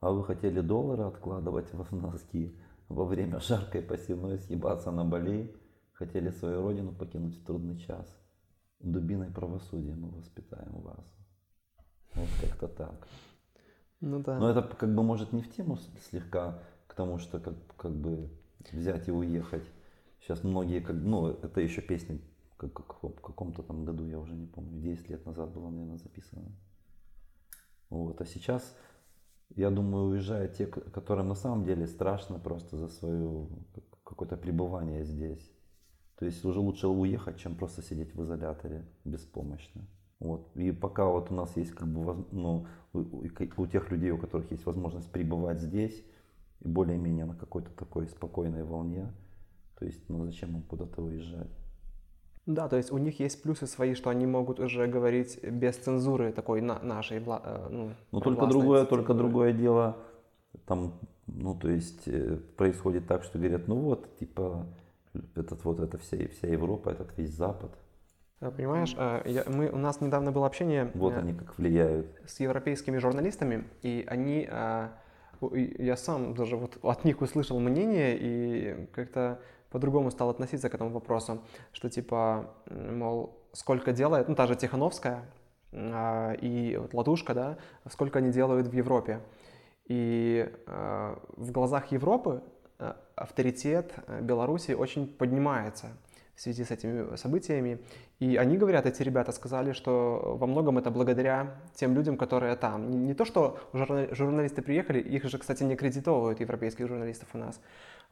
а 0.00 0.10
вы 0.10 0.24
хотели 0.24 0.60
доллары 0.60 1.02
откладывать 1.02 1.72
в 1.72 1.94
носки? 1.94 2.56
Во 2.90 3.04
время 3.04 3.38
жаркой 3.40 3.82
посевной 3.82 4.38
съебаться 4.38 4.90
на 4.90 5.04
Бали, 5.04 5.56
хотели 5.92 6.30
свою 6.30 6.60
родину 6.60 6.92
покинуть 6.92 7.36
в 7.36 7.44
трудный 7.44 7.78
час. 7.78 8.06
Дубиной 8.80 9.30
правосудия 9.30 9.94
мы 9.94 10.10
воспитаем 10.10 10.80
вас. 10.80 11.04
Вот 12.14 12.28
как-то 12.40 12.68
так. 12.68 13.08
Ну 14.00 14.18
да. 14.18 14.38
Но 14.38 14.50
это 14.50 14.62
как 14.62 14.94
бы 14.94 15.02
может 15.02 15.32
не 15.32 15.42
в 15.42 15.54
тему 15.54 15.78
слегка 16.10 16.62
к 16.88 16.94
тому, 16.94 17.18
что 17.18 17.38
как, 17.38 17.54
как 17.76 17.92
бы 17.92 18.28
взять 18.72 19.06
и 19.08 19.12
уехать. 19.12 19.64
Сейчас 20.20 20.42
многие, 20.42 20.80
как, 20.80 20.96
ну 20.96 21.28
это 21.28 21.60
еще 21.60 21.82
песня 21.82 22.18
как, 22.56 22.72
как, 22.72 23.02
в 23.02 23.20
каком-то 23.20 23.62
там 23.62 23.84
году, 23.84 24.04
я 24.06 24.18
уже 24.18 24.34
не 24.34 24.46
помню, 24.46 24.80
10 24.82 25.08
лет 25.10 25.24
назад 25.26 25.52
была, 25.52 25.70
наверное, 25.70 25.98
записана. 25.98 26.50
Вот, 27.88 28.20
а 28.20 28.26
сейчас 28.26 28.76
я 29.56 29.70
думаю, 29.70 30.06
уезжают 30.06 30.54
те, 30.54 30.66
которым 30.66 31.28
на 31.28 31.34
самом 31.34 31.64
деле 31.64 31.86
страшно 31.86 32.38
просто 32.38 32.76
за 32.76 32.88
свое 32.88 33.48
какое-то 34.04 34.36
пребывание 34.36 35.04
здесь. 35.04 35.50
То 36.16 36.26
есть 36.26 36.44
уже 36.44 36.60
лучше 36.60 36.88
уехать, 36.88 37.38
чем 37.38 37.56
просто 37.56 37.82
сидеть 37.82 38.14
в 38.14 38.22
изоляторе 38.22 38.84
беспомощно. 39.04 39.86
Вот. 40.18 40.54
И 40.54 40.70
пока 40.70 41.06
вот 41.06 41.30
у 41.30 41.34
нас 41.34 41.56
есть 41.56 41.72
как 41.72 41.88
бы, 41.88 42.26
ну, 42.30 42.66
у, 42.92 43.66
тех 43.66 43.90
людей, 43.90 44.10
у 44.10 44.18
которых 44.18 44.50
есть 44.50 44.66
возможность 44.66 45.10
пребывать 45.10 45.60
здесь, 45.60 46.04
более-менее 46.60 47.24
на 47.24 47.34
какой-то 47.34 47.70
такой 47.70 48.06
спокойной 48.06 48.64
волне, 48.64 49.10
То 49.78 49.86
есть, 49.86 50.06
ну 50.10 50.26
зачем 50.26 50.56
им 50.56 50.62
куда-то 50.62 51.02
уезжать? 51.02 51.50
Да, 52.54 52.68
то 52.68 52.76
есть 52.76 52.90
у 52.90 52.98
них 52.98 53.20
есть 53.20 53.42
плюсы 53.42 53.66
свои, 53.68 53.94
что 53.94 54.10
они 54.10 54.26
могут 54.26 54.58
уже 54.58 54.88
говорить 54.88 55.42
без 55.44 55.76
цензуры 55.76 56.32
такой 56.32 56.60
на, 56.60 56.80
нашей, 56.80 57.20
вла, 57.20 57.40
э, 57.44 57.68
ну, 57.70 57.92
Но 58.10 58.20
только 58.20 58.46
другое, 58.46 58.84
только 58.84 59.14
другое 59.14 59.52
дело, 59.52 59.96
там, 60.66 60.98
ну 61.28 61.54
то 61.54 61.70
есть 61.70 62.08
э, 62.08 62.38
происходит 62.56 63.06
так, 63.06 63.22
что 63.22 63.38
говорят, 63.38 63.68
ну 63.68 63.76
вот, 63.76 64.16
типа, 64.18 64.66
этот 65.36 65.64
вот, 65.64 65.78
это 65.78 65.96
вся, 65.98 66.16
вся 66.28 66.48
Европа, 66.48 66.90
этот 66.90 67.16
весь 67.16 67.30
Запад. 67.30 67.70
Понимаешь, 68.40 68.96
я, 69.26 69.44
мы, 69.46 69.68
у 69.68 69.76
нас 69.76 70.00
недавно 70.00 70.32
было 70.32 70.46
общение 70.46 70.90
вот 70.94 71.14
они 71.14 71.34
как 71.34 71.56
влияют. 71.58 72.06
с 72.26 72.40
европейскими 72.40 72.98
журналистами, 72.98 73.64
и 73.82 74.02
они, 74.08 74.48
я 74.50 75.96
сам 75.96 76.34
даже 76.34 76.56
вот 76.56 76.78
от 76.82 77.04
них 77.04 77.20
услышал 77.20 77.60
мнение, 77.60 78.16
и 78.18 78.86
как-то 78.92 79.40
по-другому 79.70 80.10
стал 80.10 80.30
относиться 80.30 80.68
к 80.68 80.74
этому 80.74 80.90
вопросу, 80.90 81.42
что 81.72 81.88
типа, 81.88 82.50
мол, 82.70 83.38
сколько 83.52 83.92
делает, 83.92 84.28
ну 84.28 84.34
та 84.34 84.46
же 84.46 84.56
Тихановская 84.56 85.24
э, 85.72 86.36
и 86.40 86.76
вот 86.76 86.94
Ладушка, 86.94 87.34
да, 87.34 87.58
сколько 87.88 88.18
они 88.18 88.30
делают 88.30 88.66
в 88.66 88.72
Европе. 88.72 89.20
И 89.86 90.48
э, 90.66 91.16
в 91.36 91.52
глазах 91.52 91.92
Европы 91.92 92.42
э, 92.78 92.92
авторитет 93.16 93.94
Беларуси 94.20 94.72
очень 94.72 95.06
поднимается 95.06 95.88
в 96.40 96.42
связи 96.42 96.64
с 96.64 96.70
этими 96.70 97.16
событиями. 97.16 97.80
И 98.18 98.36
они 98.36 98.56
говорят, 98.56 98.86
эти 98.86 99.02
ребята 99.02 99.30
сказали, 99.30 99.72
что 99.72 100.36
во 100.40 100.46
многом 100.46 100.78
это 100.78 100.90
благодаря 100.90 101.56
тем 101.74 101.94
людям, 101.94 102.16
которые 102.16 102.56
там. 102.56 102.90
Не, 102.90 102.96
не 102.96 103.14
то, 103.14 103.26
что 103.26 103.58
журналисты 103.72 104.62
приехали, 104.62 105.00
их 105.00 105.24
же, 105.24 105.36
кстати, 105.36 105.64
не 105.64 105.76
кредитовывают 105.76 106.40
европейских 106.40 106.88
журналистов 106.88 107.28
у 107.34 107.38
нас. 107.38 107.60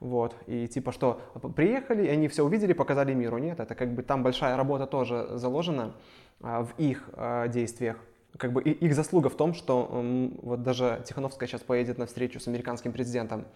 Вот, 0.00 0.36
и 0.46 0.68
типа 0.68 0.92
что, 0.92 1.20
приехали, 1.56 2.06
и 2.06 2.08
они 2.08 2.28
все 2.28 2.44
увидели, 2.44 2.72
показали 2.72 3.14
миру. 3.14 3.38
Нет, 3.38 3.58
это 3.58 3.74
как 3.74 3.94
бы 3.94 4.02
там 4.02 4.22
большая 4.22 4.56
работа 4.56 4.86
тоже 4.86 5.28
заложена 5.32 5.94
а, 6.40 6.62
в 6.62 6.72
их 6.78 7.10
а, 7.14 7.48
действиях. 7.48 7.96
Как 8.36 8.52
бы 8.52 8.62
их 8.62 8.94
заслуга 8.94 9.30
в 9.30 9.36
том, 9.36 9.54
что 9.54 9.88
вот 10.42 10.62
даже 10.62 11.02
Тихановская 11.04 11.48
сейчас 11.48 11.62
поедет 11.62 11.98
на 11.98 12.06
встречу 12.06 12.38
с 12.38 12.46
американским 12.46 12.92
президентом. 12.92 13.46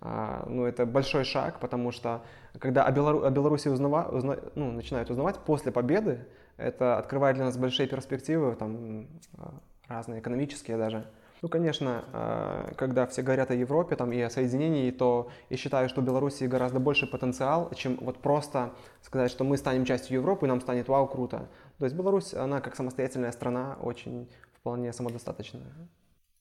А, 0.00 0.44
ну, 0.48 0.64
это 0.64 0.86
большой 0.86 1.24
шаг, 1.24 1.58
потому 1.58 1.90
что 1.90 2.22
когда 2.60 2.84
о, 2.84 2.92
Белору, 2.92 3.24
о 3.24 3.30
Беларуси 3.30 3.68
узнава, 3.68 4.08
узна, 4.12 4.38
ну, 4.54 4.70
начинают 4.70 5.10
узнавать 5.10 5.38
после 5.38 5.72
победы, 5.72 6.24
это 6.56 6.98
открывает 6.98 7.36
для 7.36 7.46
нас 7.46 7.56
большие 7.56 7.88
перспективы, 7.88 8.54
там, 8.54 9.08
а, 9.36 9.54
разные 9.88 10.20
экономические 10.20 10.76
даже. 10.76 11.04
Ну, 11.40 11.48
конечно, 11.48 12.04
а, 12.12 12.72
когда 12.76 13.06
все 13.06 13.22
говорят 13.22 13.50
о 13.50 13.54
Европе 13.54 13.94
там, 13.94 14.12
и 14.12 14.20
о 14.20 14.30
соединении, 14.30 14.90
то 14.90 15.28
я 15.50 15.56
считаю, 15.56 15.88
что 15.88 16.00
у 16.00 16.04
Беларуси 16.04 16.44
гораздо 16.44 16.80
больше 16.80 17.06
потенциал, 17.06 17.70
чем 17.76 17.96
вот 18.00 18.18
просто 18.18 18.72
сказать, 19.02 19.30
что 19.30 19.44
мы 19.44 19.56
станем 19.56 19.84
частью 19.84 20.16
Европы, 20.16 20.46
и 20.46 20.48
нам 20.48 20.60
станет 20.60 20.88
вау, 20.88 21.06
круто. 21.06 21.48
То 21.78 21.84
есть 21.84 21.96
Беларусь, 21.96 22.34
она 22.34 22.60
как 22.60 22.74
самостоятельная 22.74 23.32
страна 23.32 23.76
очень 23.80 24.28
вполне 24.52 24.92
самодостаточная. 24.92 25.72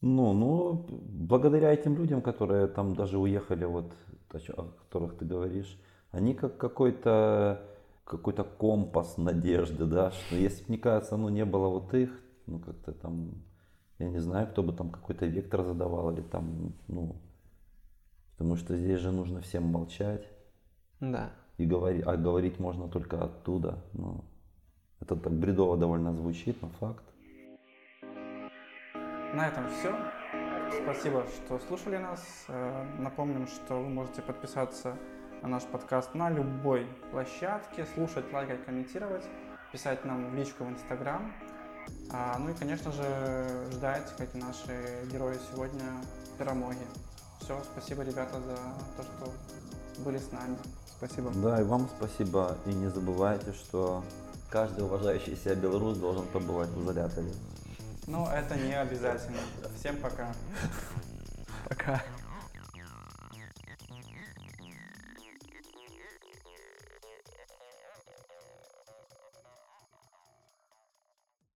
Ну, 0.02 0.34
ну, 0.34 0.86
благодаря 0.90 1.72
этим 1.74 1.96
людям, 1.96 2.22
которые 2.22 2.68
там 2.68 2.96
даже 2.96 3.18
уехали, 3.18 3.66
вот, 3.66 3.94
о 4.32 4.64
которых 4.64 5.18
ты 5.18 5.26
говоришь, 5.26 5.80
они 6.12 6.34
как 6.34 6.58
какой-то 6.58 7.62
какой-то 8.08 8.46
компас 8.46 9.18
надежды, 9.18 9.86
да, 9.86 10.12
что 10.12 10.38
если, 10.38 10.64
мне 10.70 10.78
кажется, 10.78 11.18
ну, 11.18 11.30
не 11.30 11.44
было 11.44 11.68
вот 11.68 11.94
их, 11.94 12.10
ну, 12.46 12.60
как-то 12.60 12.94
там 12.94 13.32
я 14.00 14.10
не 14.10 14.20
знаю, 14.20 14.48
кто 14.48 14.64
бы 14.64 14.74
там 14.74 14.90
какой-то 14.90 15.26
вектор 15.26 15.64
задавал 15.64 16.12
или 16.12 16.22
там, 16.22 16.74
ну, 16.88 17.16
потому 18.38 18.56
что 18.56 18.76
здесь 18.76 19.00
же 19.00 19.12
нужно 19.12 19.42
всем 19.42 19.64
молчать. 19.64 20.28
Да. 21.00 21.32
И 21.58 21.66
говорить, 21.66 22.06
а 22.06 22.16
говорить 22.16 22.60
можно 22.60 22.88
только 22.88 23.24
оттуда. 23.24 23.84
Ну, 23.94 24.24
это 25.00 25.16
так 25.16 25.34
бредово 25.34 25.78
довольно 25.78 26.14
звучит, 26.14 26.62
но 26.62 26.70
факт. 26.80 27.04
На 29.34 29.48
этом 29.48 29.68
все. 29.70 29.96
Спасибо, 30.84 31.26
что 31.28 31.60
слушали 31.60 31.98
нас. 31.98 32.46
Э, 32.48 32.86
напомним, 33.00 33.48
что 33.48 33.76
вы 33.76 33.90
можете 33.90 34.22
подписаться 34.22 34.96
на 35.42 35.50
наш 35.50 35.64
подкаст 35.64 36.14
на 36.14 36.30
любой 36.30 36.88
площадке, 37.12 37.86
слушать, 37.94 38.32
лайкать, 38.32 38.64
комментировать, 38.66 39.24
писать 39.72 40.06
нам 40.06 40.32
в 40.32 40.36
личку 40.36 40.64
в 40.64 40.70
Инстаграм. 40.70 41.32
А, 42.12 42.38
ну 42.40 42.50
и, 42.50 42.54
конечно 42.54 42.92
же, 42.92 43.68
ждать, 43.74 44.16
как 44.18 44.34
и 44.34 44.38
наши 44.38 45.06
герои 45.12 45.38
сегодня, 45.52 45.84
пиромоги. 46.38 46.86
Все, 47.42 47.62
спасибо, 47.74 48.04
ребята, 48.04 48.40
за 48.40 48.56
то, 48.98 49.04
что 49.04 50.04
были 50.04 50.18
с 50.18 50.32
нами. 50.32 50.58
Спасибо. 50.98 51.32
Да, 51.36 51.62
и 51.62 51.64
вам 51.64 51.90
спасибо. 51.98 52.58
И 52.66 52.74
не 52.74 52.88
забывайте, 52.88 53.54
что 53.54 54.04
каждый 54.50 54.86
уважающий 54.86 55.36
себя 55.36 55.56
белорус 55.56 55.98
должен 55.98 56.26
побывать 56.28 56.70
в 56.70 56.84
изоляторе. 56.84 57.32
Ну, 58.08 58.26
это 58.28 58.56
не 58.56 58.74
обязательно. 58.74 59.40
Всем 59.78 59.98
пока. 59.98 60.34
Пока. 61.68 62.02